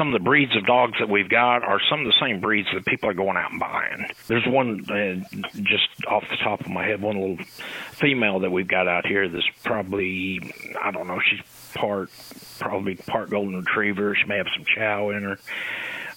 Some 0.00 0.14
of 0.14 0.18
the 0.18 0.24
breeds 0.24 0.56
of 0.56 0.64
dogs 0.64 0.94
that 0.98 1.10
we've 1.10 1.28
got 1.28 1.62
are 1.62 1.78
some 1.90 2.00
of 2.00 2.06
the 2.06 2.14
same 2.22 2.40
breeds 2.40 2.68
that 2.72 2.86
people 2.86 3.10
are 3.10 3.14
going 3.14 3.36
out 3.36 3.50
and 3.50 3.60
buying. 3.60 4.06
There's 4.28 4.46
one, 4.46 4.86
uh, 4.88 5.38
just 5.56 5.88
off 6.08 6.24
the 6.30 6.38
top 6.42 6.62
of 6.62 6.68
my 6.68 6.86
head, 6.86 7.02
one 7.02 7.20
little 7.20 7.44
female 7.90 8.40
that 8.40 8.50
we've 8.50 8.66
got 8.66 8.88
out 8.88 9.06
here 9.06 9.28
that's 9.28 9.44
probably, 9.62 10.54
I 10.80 10.90
don't 10.90 11.06
know, 11.06 11.20
she's 11.20 11.42
part, 11.74 12.08
probably 12.58 12.94
part 12.94 13.28
golden 13.28 13.56
retriever. 13.56 14.14
She 14.14 14.24
may 14.24 14.38
have 14.38 14.46
some 14.56 14.64
chow 14.74 15.10
in 15.10 15.22
her. 15.22 15.38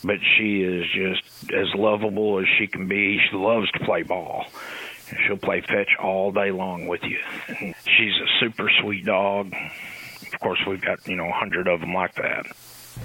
But 0.02 0.20
she 0.38 0.62
is 0.62 0.86
just 0.96 1.52
as 1.52 1.68
lovable 1.76 2.40
as 2.40 2.46
she 2.58 2.68
can 2.68 2.88
be. 2.88 3.20
She 3.30 3.36
loves 3.36 3.70
to 3.72 3.80
play 3.80 4.04
ball. 4.04 4.46
She'll 5.28 5.36
play 5.36 5.60
fetch 5.60 5.90
all 6.02 6.32
day 6.32 6.52
long 6.52 6.88
with 6.88 7.04
you. 7.04 7.20
She's 7.50 8.16
a 8.16 8.40
super 8.40 8.72
sweet 8.80 9.04
dog 9.04 9.54
of 10.34 10.40
course, 10.40 10.60
we've 10.68 10.82
got, 10.82 11.08
you 11.08 11.16
know, 11.16 11.28
a 11.28 11.32
hundred 11.32 11.68
of 11.68 11.80
them 11.80 11.94
like 11.94 12.16
that. 12.16 12.46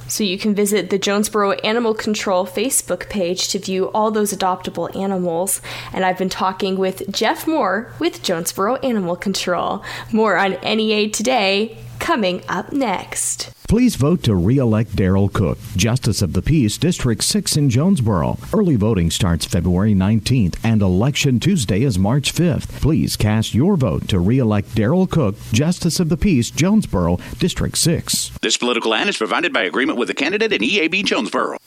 So 0.06 0.24
you 0.24 0.38
can 0.38 0.54
visit 0.54 0.90
the 0.90 0.98
Jonesboro 0.98 1.52
Animal 1.52 1.94
Control 1.94 2.46
Facebook 2.46 3.08
page 3.08 3.48
to 3.48 3.58
view 3.58 3.90
all 3.92 4.10
those 4.10 4.32
adoptable 4.32 4.94
animals. 4.96 5.60
And 5.92 6.04
I've 6.04 6.18
been 6.18 6.28
talking 6.28 6.78
with 6.78 7.10
Jeff 7.12 7.46
Moore 7.46 7.92
with 7.98 8.22
Jonesboro 8.22 8.76
Animal 8.76 9.16
Control. 9.16 9.84
More 10.12 10.36
on 10.36 10.52
NEA 10.62 11.10
today 11.10 11.76
coming 11.98 12.42
up 12.48 12.72
next. 12.72 13.50
Please 13.68 13.96
vote 13.96 14.22
to 14.22 14.34
re-elect 14.34 14.96
Daryl 14.96 15.30
Cook, 15.30 15.58
Justice 15.76 16.22
of 16.22 16.32
the 16.32 16.40
Peace, 16.40 16.78
District 16.78 17.22
6 17.22 17.56
in 17.56 17.68
Jonesboro. 17.68 18.38
Early 18.54 18.76
voting 18.76 19.10
starts 19.10 19.44
February 19.44 19.94
19th 19.94 20.56
and 20.64 20.80
Election 20.80 21.38
Tuesday 21.38 21.82
is 21.82 21.98
March 21.98 22.32
5th. 22.32 22.80
Please 22.80 23.14
cast 23.14 23.54
your 23.54 23.76
vote 23.76 24.08
to 24.08 24.18
re-elect 24.18 24.74
Daryl 24.74 25.08
Cook, 25.08 25.36
Justice 25.52 26.00
of 26.00 26.08
the 26.08 26.16
Peace, 26.16 26.50
Jonesboro, 26.50 27.18
District 27.38 27.76
6. 27.76 28.30
This 28.40 28.56
political 28.56 28.94
ad 28.94 29.08
is 29.08 29.18
provided 29.18 29.52
by 29.52 29.64
agreement 29.64 29.98
with 29.98 30.08
the 30.08 30.14
candidate 30.14 30.52
in 30.52 30.62
EAB 30.62 31.04
Jonesboro. 31.04 31.58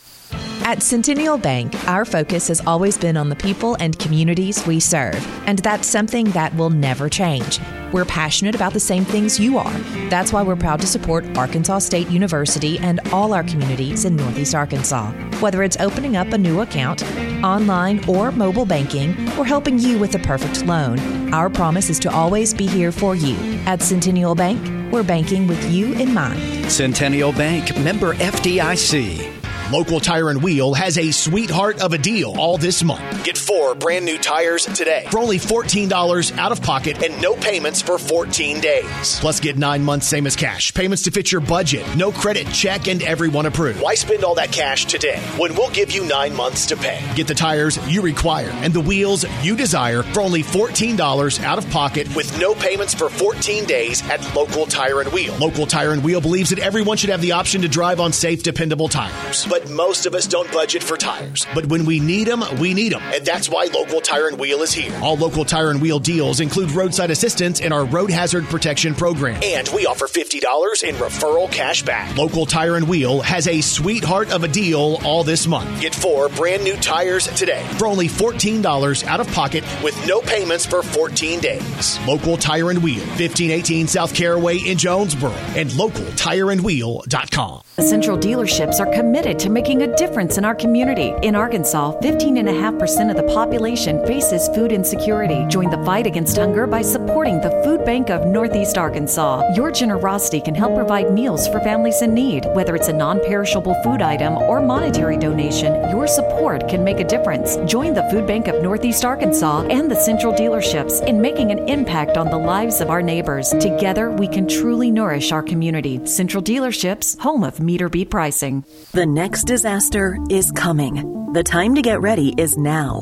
At 0.63 0.81
Centennial 0.81 1.37
Bank, 1.37 1.75
our 1.87 2.05
focus 2.05 2.47
has 2.47 2.61
always 2.65 2.97
been 2.97 3.17
on 3.17 3.29
the 3.29 3.35
people 3.35 3.75
and 3.79 3.97
communities 3.99 4.65
we 4.65 4.79
serve, 4.79 5.23
and 5.47 5.59
that's 5.59 5.87
something 5.87 6.31
that 6.31 6.55
will 6.55 6.69
never 6.69 7.09
change. 7.09 7.59
We're 7.91 8.05
passionate 8.05 8.55
about 8.55 8.73
the 8.73 8.79
same 8.79 9.03
things 9.03 9.39
you 9.39 9.57
are. 9.57 9.77
That's 10.09 10.31
why 10.31 10.43
we're 10.43 10.55
proud 10.55 10.79
to 10.81 10.87
support 10.87 11.25
Arkansas 11.37 11.79
State 11.79 12.09
University 12.09 12.79
and 12.79 12.99
all 13.11 13.33
our 13.33 13.43
communities 13.43 14.05
in 14.05 14.15
Northeast 14.15 14.55
Arkansas. 14.55 15.11
Whether 15.41 15.61
it's 15.63 15.77
opening 15.79 16.15
up 16.15 16.27
a 16.33 16.37
new 16.37 16.61
account, 16.61 17.03
online 17.43 18.07
or 18.07 18.31
mobile 18.31 18.65
banking, 18.65 19.11
or 19.37 19.45
helping 19.45 19.77
you 19.77 19.99
with 19.99 20.11
the 20.11 20.19
perfect 20.19 20.65
loan, 20.65 21.33
our 21.33 21.49
promise 21.49 21.89
is 21.89 21.99
to 21.99 22.11
always 22.11 22.53
be 22.53 22.67
here 22.67 22.91
for 22.91 23.15
you. 23.15 23.35
At 23.65 23.81
Centennial 23.81 24.35
Bank, 24.35 24.93
we're 24.93 25.03
banking 25.03 25.47
with 25.47 25.69
you 25.69 25.93
in 25.93 26.13
mind. 26.13 26.71
Centennial 26.71 27.33
Bank, 27.33 27.77
member 27.77 28.13
FDIC. 28.13 29.40
Local 29.71 30.01
Tire 30.01 30.29
and 30.29 30.43
Wheel 30.43 30.73
has 30.73 30.97
a 30.97 31.11
sweetheart 31.11 31.81
of 31.81 31.93
a 31.93 31.97
deal 31.97 32.35
all 32.37 32.57
this 32.57 32.83
month. 32.83 33.23
Get 33.23 33.37
four 33.37 33.73
brand 33.73 34.03
new 34.03 34.17
tires 34.17 34.65
today 34.65 35.07
for 35.09 35.19
only 35.19 35.37
$14 35.37 36.37
out 36.37 36.51
of 36.51 36.61
pocket 36.61 37.01
and 37.01 37.21
no 37.21 37.35
payments 37.35 37.81
for 37.81 37.97
14 37.97 38.59
days. 38.59 39.19
Plus, 39.21 39.39
get 39.39 39.57
nine 39.57 39.81
months 39.81 40.07
same 40.07 40.27
as 40.27 40.35
cash. 40.35 40.73
Payments 40.73 41.03
to 41.03 41.11
fit 41.11 41.31
your 41.31 41.39
budget. 41.39 41.85
No 41.95 42.11
credit 42.11 42.47
check 42.47 42.89
and 42.89 43.01
everyone 43.01 43.45
approved. 43.45 43.81
Why 43.81 43.95
spend 43.95 44.25
all 44.25 44.35
that 44.35 44.51
cash 44.51 44.85
today 44.85 45.19
when 45.37 45.55
we'll 45.55 45.69
give 45.69 45.91
you 45.91 46.03
nine 46.05 46.35
months 46.35 46.65
to 46.65 46.75
pay? 46.75 47.01
Get 47.15 47.27
the 47.27 47.35
tires 47.35 47.79
you 47.89 48.01
require 48.01 48.49
and 48.49 48.73
the 48.73 48.81
wheels 48.81 49.23
you 49.41 49.55
desire 49.55 50.03
for 50.03 50.19
only 50.19 50.43
$14 50.43 51.41
out 51.43 51.57
of 51.57 51.69
pocket 51.69 52.13
with 52.13 52.37
no 52.37 52.53
payments 52.55 52.93
for 52.93 53.07
14 53.07 53.63
days 53.63 54.01
at 54.09 54.35
Local 54.35 54.65
Tire 54.65 54.99
and 54.99 55.13
Wheel. 55.13 55.33
Local 55.37 55.65
Tire 55.65 55.93
and 55.93 56.03
Wheel 56.03 56.19
believes 56.19 56.49
that 56.49 56.59
everyone 56.59 56.97
should 56.97 57.09
have 57.09 57.21
the 57.21 57.31
option 57.31 57.61
to 57.61 57.69
drive 57.69 58.01
on 58.01 58.11
safe, 58.11 58.43
dependable 58.43 58.89
tires. 58.89 59.45
But 59.45 59.60
most 59.69 60.05
of 60.05 60.15
us 60.15 60.27
don't 60.27 60.51
budget 60.51 60.83
for 60.83 60.97
tires. 60.97 61.45
But 61.53 61.65
when 61.67 61.85
we 61.85 61.99
need 61.99 62.27
them, 62.27 62.43
we 62.59 62.73
need 62.73 62.93
them. 62.93 63.01
And 63.13 63.25
that's 63.25 63.49
why 63.49 63.65
Local 63.65 64.01
Tire 64.01 64.27
and 64.27 64.39
Wheel 64.39 64.61
is 64.61 64.73
here. 64.73 64.97
All 65.01 65.17
Local 65.17 65.45
Tire 65.45 65.71
and 65.71 65.81
Wheel 65.81 65.99
deals 65.99 66.39
include 66.39 66.71
roadside 66.71 67.11
assistance 67.11 67.59
in 67.59 67.71
our 67.71 67.85
road 67.85 68.09
hazard 68.09 68.45
protection 68.45 68.95
program. 68.95 69.39
And 69.43 69.67
we 69.69 69.85
offer 69.85 70.07
$50 70.07 70.83
in 70.83 70.95
referral 70.95 71.51
cash 71.51 71.83
back. 71.83 72.15
Local 72.17 72.45
Tire 72.45 72.75
and 72.75 72.87
Wheel 72.87 73.21
has 73.21 73.47
a 73.47 73.61
sweetheart 73.61 74.31
of 74.31 74.43
a 74.43 74.47
deal 74.47 74.99
all 75.03 75.23
this 75.23 75.47
month. 75.47 75.81
Get 75.81 75.93
four 75.93 76.29
brand 76.29 76.63
new 76.63 76.75
tires 76.77 77.27
today 77.27 77.65
for 77.77 77.87
only 77.87 78.07
$14 78.07 79.05
out 79.05 79.19
of 79.19 79.27
pocket 79.33 79.63
with 79.83 79.95
no 80.07 80.21
payments 80.21 80.65
for 80.65 80.81
14 80.81 81.39
days. 81.39 81.99
Local 82.07 82.37
Tire 82.37 82.69
and 82.69 82.83
Wheel, 82.83 82.99
1518 82.99 83.87
South 83.87 84.13
Caraway 84.13 84.57
in 84.57 84.77
Jonesboro, 84.77 85.31
and 85.55 85.69
localtireandwheel.com. 85.71 87.61
Central 87.79 88.17
dealerships 88.17 88.79
are 88.79 88.91
committed 88.93 89.39
to 89.39 89.49
making 89.51 89.81
a 89.81 89.95
difference 89.97 90.37
in 90.37 90.45
our 90.45 90.55
community. 90.55 91.13
In 91.21 91.35
Arkansas, 91.35 91.99
15.5% 91.99 93.09
of 93.09 93.17
the 93.17 93.33
population 93.33 94.05
faces 94.07 94.47
food 94.55 94.71
insecurity. 94.71 95.45
Join 95.49 95.69
the 95.69 95.83
fight 95.83 96.07
against 96.07 96.37
hunger 96.37 96.65
by 96.65 96.81
supporting 96.81 97.41
the 97.41 97.51
Food 97.63 97.85
Bank 97.85 98.09
of 98.09 98.25
Northeast 98.25 98.77
Arkansas. 98.77 99.53
Your 99.55 99.71
generosity 99.71 100.39
can 100.41 100.55
help 100.55 100.75
provide 100.75 101.13
meals 101.13 101.47
for 101.49 101.59
families 101.59 102.01
in 102.01 102.13
need. 102.13 102.45
Whether 102.53 102.75
it's 102.75 102.87
a 102.87 102.93
non 102.93 103.19
perishable 103.19 103.75
food 103.83 104.01
item 104.01 104.37
or 104.37 104.61
monetary 104.61 105.17
donation, 105.17 105.89
your 105.89 106.07
support 106.07 106.67
can 106.69 106.83
make 106.83 106.99
a 106.99 107.07
difference. 107.07 107.57
Join 107.65 107.93
the 107.93 108.07
Food 108.09 108.25
Bank 108.25 108.47
of 108.47 108.63
Northeast 108.63 109.03
Arkansas 109.03 109.63
and 109.69 109.91
the 109.91 109.95
Central 109.95 110.33
dealerships 110.33 111.05
in 111.05 111.21
making 111.21 111.51
an 111.51 111.67
impact 111.67 112.17
on 112.17 112.29
the 112.29 112.37
lives 112.37 112.81
of 112.81 112.89
our 112.89 113.01
neighbors. 113.01 113.49
Together, 113.59 114.09
we 114.11 114.27
can 114.27 114.47
truly 114.47 114.89
nourish 114.89 115.31
our 115.31 115.43
community. 115.43 116.05
Central 116.05 116.41
dealerships, 116.41 117.19
home 117.19 117.43
of 117.43 117.59
meter 117.59 117.89
beat 117.89 118.09
pricing. 118.09 118.63
The 118.93 119.05
next 119.05 119.40
disaster 119.43 120.17
is 120.29 120.51
coming. 120.51 121.31
The 121.33 121.43
time 121.43 121.75
to 121.75 121.81
get 121.81 122.01
ready 122.01 122.33
is 122.37 122.57
now. 122.57 123.01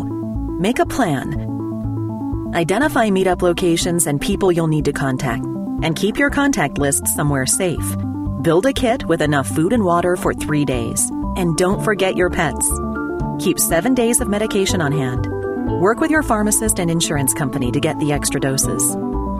Make 0.60 0.80
a 0.80 0.86
plan. 0.86 2.52
Identify 2.54 3.10
meetup 3.10 3.42
locations 3.42 4.08
and 4.08 4.20
people 4.20 4.52
you'll 4.52 4.68
need 4.68 4.86
to 4.86 4.94
contact, 4.94 5.44
and 5.84 5.96
keep 5.96 6.18
your 6.18 6.30
contact 6.30 6.78
list 6.78 7.08
somewhere 7.08 7.46
safe. 7.46 7.96
Build 8.42 8.66
a 8.66 8.74
kit 8.74 9.06
with 9.06 9.22
enough 9.22 9.48
food 9.48 9.74
and 9.74 9.84
water 9.84 10.16
for 10.16 10.34
three 10.34 10.66
days. 10.66 11.10
And 11.36 11.58
don't 11.58 11.84
forget 11.84 12.16
your 12.16 12.30
pets. 12.30 12.72
Keep 13.40 13.60
seven 13.60 13.94
days 13.94 14.22
of 14.22 14.28
medication 14.28 14.82
on 14.82 14.92
hand. 14.92 15.28
Work 15.82 16.00
with 16.00 16.12
your 16.12 16.24
pharmacist 16.24 16.80
and 16.80 16.90
insurance 16.92 17.34
company 17.34 17.72
to 17.72 17.80
get 17.80 18.00
the 18.00 18.12
extra 18.12 18.40
doses. 18.40 18.96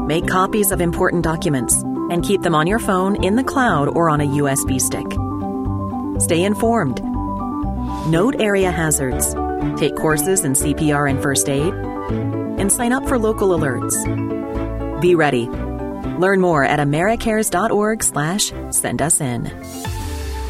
Make 0.06 0.28
copies 0.28 0.72
of 0.72 0.82
important 0.82 1.24
documents 1.24 1.76
and 2.10 2.24
keep 2.24 2.42
them 2.42 2.56
on 2.56 2.68
your 2.68 2.80
phone, 2.80 3.24
in 3.24 3.36
the 3.36 3.44
cloud, 3.44 3.90
or 3.90 4.10
on 4.10 4.22
a 4.22 4.28
USB 4.28 4.82
stick. 4.82 5.06
Stay 6.20 6.44
informed. 6.44 7.02
Note 8.08 8.36
area 8.40 8.72
hazards. 8.72 9.34
Take 9.80 9.96
courses 9.96 10.44
in 10.44 10.54
CPR 10.54 11.10
and 11.10 11.22
first 11.22 11.50
aid. 11.50 11.74
And 11.74 12.72
sign 12.72 12.92
up 12.92 13.08
for 13.08 13.18
local 13.18 13.50
alerts. 13.50 15.02
Be 15.02 15.16
ready. 15.16 15.48
Learn 15.48 16.42
more 16.42 16.64
at 16.64 16.80
americares.org 16.80 18.04
slash 18.04 18.52
send 18.72 19.02
us 19.02 19.22
in. 19.22 19.46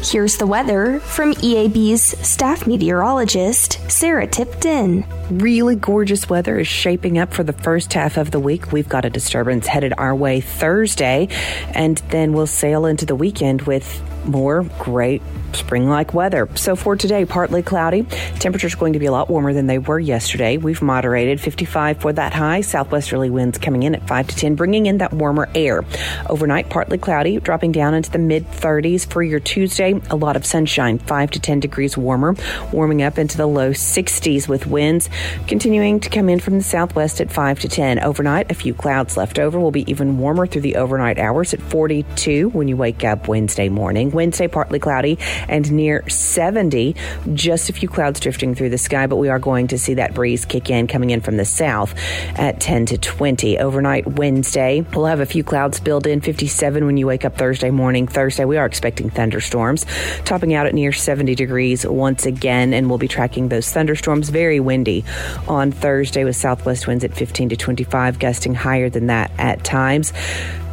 Here's 0.02 0.38
the 0.38 0.46
weather 0.46 0.98
from 0.98 1.34
EAB's 1.34 2.02
staff 2.26 2.66
meteorologist, 2.66 3.78
Sarah 3.90 4.26
Tipton. 4.26 5.04
Really 5.30 5.76
gorgeous 5.76 6.28
weather 6.28 6.58
is 6.58 6.66
shaping 6.66 7.18
up 7.18 7.34
for 7.34 7.44
the 7.44 7.52
first 7.52 7.92
half 7.92 8.16
of 8.16 8.30
the 8.30 8.40
week. 8.40 8.72
We've 8.72 8.88
got 8.88 9.04
a 9.04 9.10
disturbance 9.10 9.66
headed 9.66 9.92
our 9.98 10.14
way 10.14 10.40
Thursday, 10.40 11.28
and 11.74 11.98
then 12.08 12.32
we'll 12.32 12.46
sail 12.46 12.86
into 12.86 13.04
the 13.04 13.14
weekend 13.14 13.62
with 13.62 14.02
more 14.24 14.62
great 14.78 15.20
spring 15.56 15.88
like 15.88 16.14
weather. 16.14 16.48
So 16.54 16.76
for 16.76 16.96
today, 16.96 17.24
partly 17.24 17.62
cloudy. 17.62 18.02
Temperatures 18.38 18.74
going 18.74 18.94
to 18.94 18.98
be 18.98 19.06
a 19.06 19.12
lot 19.12 19.28
warmer 19.28 19.52
than 19.52 19.66
they 19.66 19.78
were 19.78 19.98
yesterday. 19.98 20.56
We've 20.56 20.82
moderated 20.82 21.40
55 21.40 21.98
for 22.00 22.12
that 22.12 22.32
high. 22.32 22.60
Southwesterly 22.60 23.30
winds 23.30 23.58
coming 23.58 23.82
in 23.82 23.94
at 23.94 24.06
5 24.08 24.28
to 24.28 24.36
10, 24.36 24.54
bringing 24.54 24.86
in 24.86 24.98
that 24.98 25.12
warmer 25.12 25.48
air. 25.54 25.84
Overnight, 26.28 26.70
partly 26.70 26.98
cloudy, 26.98 27.38
dropping 27.40 27.72
down 27.72 27.94
into 27.94 28.10
the 28.10 28.18
mid 28.18 28.46
30s 28.46 29.06
for 29.06 29.22
your 29.22 29.40
Tuesday. 29.40 30.00
A 30.10 30.16
lot 30.16 30.36
of 30.36 30.44
sunshine, 30.46 30.98
5 30.98 31.30
to 31.32 31.40
10 31.40 31.60
degrees 31.60 31.96
warmer, 31.96 32.34
warming 32.72 33.02
up 33.02 33.18
into 33.18 33.36
the 33.36 33.46
low 33.46 33.70
60s 33.70 34.48
with 34.48 34.66
winds 34.66 35.08
continuing 35.46 36.00
to 36.00 36.10
come 36.10 36.28
in 36.28 36.40
from 36.40 36.58
the 36.58 36.64
southwest 36.64 37.20
at 37.20 37.32
5 37.32 37.60
to 37.60 37.68
10. 37.68 38.00
Overnight, 38.00 38.50
a 38.50 38.54
few 38.54 38.74
clouds 38.74 39.16
left 39.16 39.38
over 39.38 39.58
will 39.58 39.70
be 39.70 39.88
even 39.90 40.18
warmer 40.18 40.46
through 40.46 40.62
the 40.62 40.76
overnight 40.76 41.18
hours 41.18 41.54
at 41.54 41.60
42 41.60 42.50
when 42.50 42.68
you 42.68 42.76
wake 42.76 43.04
up 43.04 43.28
Wednesday 43.28 43.68
morning. 43.68 44.10
Wednesday, 44.10 44.48
partly 44.48 44.78
cloudy 44.78 45.18
and 45.50 45.70
near 45.72 46.08
70. 46.08 46.94
Just 47.34 47.68
a 47.68 47.72
few 47.72 47.88
clouds 47.88 48.20
drifting 48.20 48.54
through 48.54 48.70
the 48.70 48.78
sky, 48.78 49.06
but 49.06 49.16
we 49.16 49.28
are 49.28 49.38
going 49.38 49.66
to 49.68 49.78
see 49.78 49.94
that 49.94 50.14
breeze 50.14 50.44
kick 50.44 50.70
in 50.70 50.86
coming 50.86 51.10
in 51.10 51.20
from 51.20 51.36
the 51.36 51.44
south 51.44 51.94
at 52.36 52.60
10 52.60 52.86
to 52.86 52.98
20. 52.98 53.58
Overnight 53.58 54.06
Wednesday, 54.06 54.86
we'll 54.94 55.06
have 55.06 55.20
a 55.20 55.26
few 55.26 55.44
clouds 55.44 55.80
build 55.80 56.06
in 56.06 56.20
57 56.20 56.86
when 56.86 56.96
you 56.96 57.06
wake 57.06 57.24
up 57.24 57.36
Thursday 57.36 57.70
morning. 57.70 58.06
Thursday, 58.06 58.44
we 58.44 58.56
are 58.56 58.66
expecting 58.66 59.10
thunderstorms, 59.10 59.84
topping 60.24 60.54
out 60.54 60.66
at 60.66 60.74
near 60.74 60.92
70 60.92 61.34
degrees 61.34 61.84
once 61.86 62.24
again, 62.26 62.72
and 62.72 62.88
we'll 62.88 62.98
be 62.98 63.08
tracking 63.08 63.48
those 63.48 63.70
thunderstorms. 63.70 64.28
Very 64.28 64.60
windy 64.60 65.04
on 65.48 65.72
Thursday 65.72 66.24
with 66.24 66.36
southwest 66.36 66.86
winds 66.86 67.04
at 67.04 67.14
15 67.14 67.50
to 67.50 67.56
25, 67.56 68.18
gusting 68.18 68.54
higher 68.54 68.88
than 68.88 69.08
that 69.08 69.30
at 69.38 69.64
times. 69.64 70.12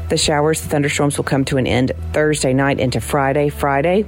The 0.10 0.18
showers, 0.18 0.62
the 0.62 0.70
thunderstorms 0.70 1.18
will 1.18 1.26
come 1.26 1.44
to 1.46 1.58
an 1.58 1.68
end 1.68 1.92
Thursday 2.14 2.54
night 2.54 2.80
into 2.80 3.02
Friday. 3.02 3.50
Friday, 3.50 4.06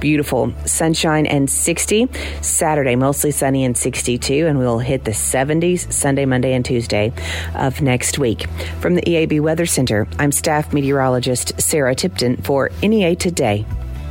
beautiful 0.00 0.52
sunshine 0.64 1.26
and 1.26 1.48
60. 1.48 2.08
Saturday, 2.40 2.96
mostly 2.96 3.30
sunny 3.30 3.64
and 3.64 3.76
62, 3.76 4.46
and 4.46 4.58
we'll 4.58 4.78
hit 4.78 5.04
the 5.04 5.10
70s 5.10 5.92
Sunday, 5.92 6.24
Monday, 6.24 6.54
and 6.54 6.64
Tuesday 6.64 7.12
of 7.54 7.82
next 7.82 8.18
week. 8.18 8.46
From 8.80 8.94
the 8.94 9.02
EAB 9.02 9.40
Weather 9.40 9.66
Center, 9.66 10.08
I'm 10.18 10.32
staff 10.32 10.72
meteorologist 10.72 11.60
Sarah 11.60 11.94
Tipton 11.94 12.36
for 12.38 12.70
NEA 12.82 13.16
Today. 13.16 13.64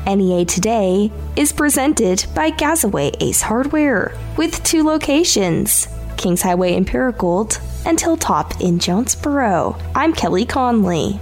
NEA 0.07 0.45
Today 0.45 1.11
is 1.35 1.51
presented 1.51 2.25
by 2.33 2.51
Gazaway 2.51 3.15
Ace 3.21 3.41
Hardware 3.41 4.15
with 4.37 4.63
two 4.63 4.83
locations 4.83 5.87
Kings 6.17 6.41
Highway 6.41 6.73
in 6.73 6.85
and 7.85 7.99
Hilltop 7.99 8.59
in 8.59 8.77
Jonesboro. 8.77 9.77
I'm 9.95 10.13
Kelly 10.13 10.45
Connelly. 10.45 11.19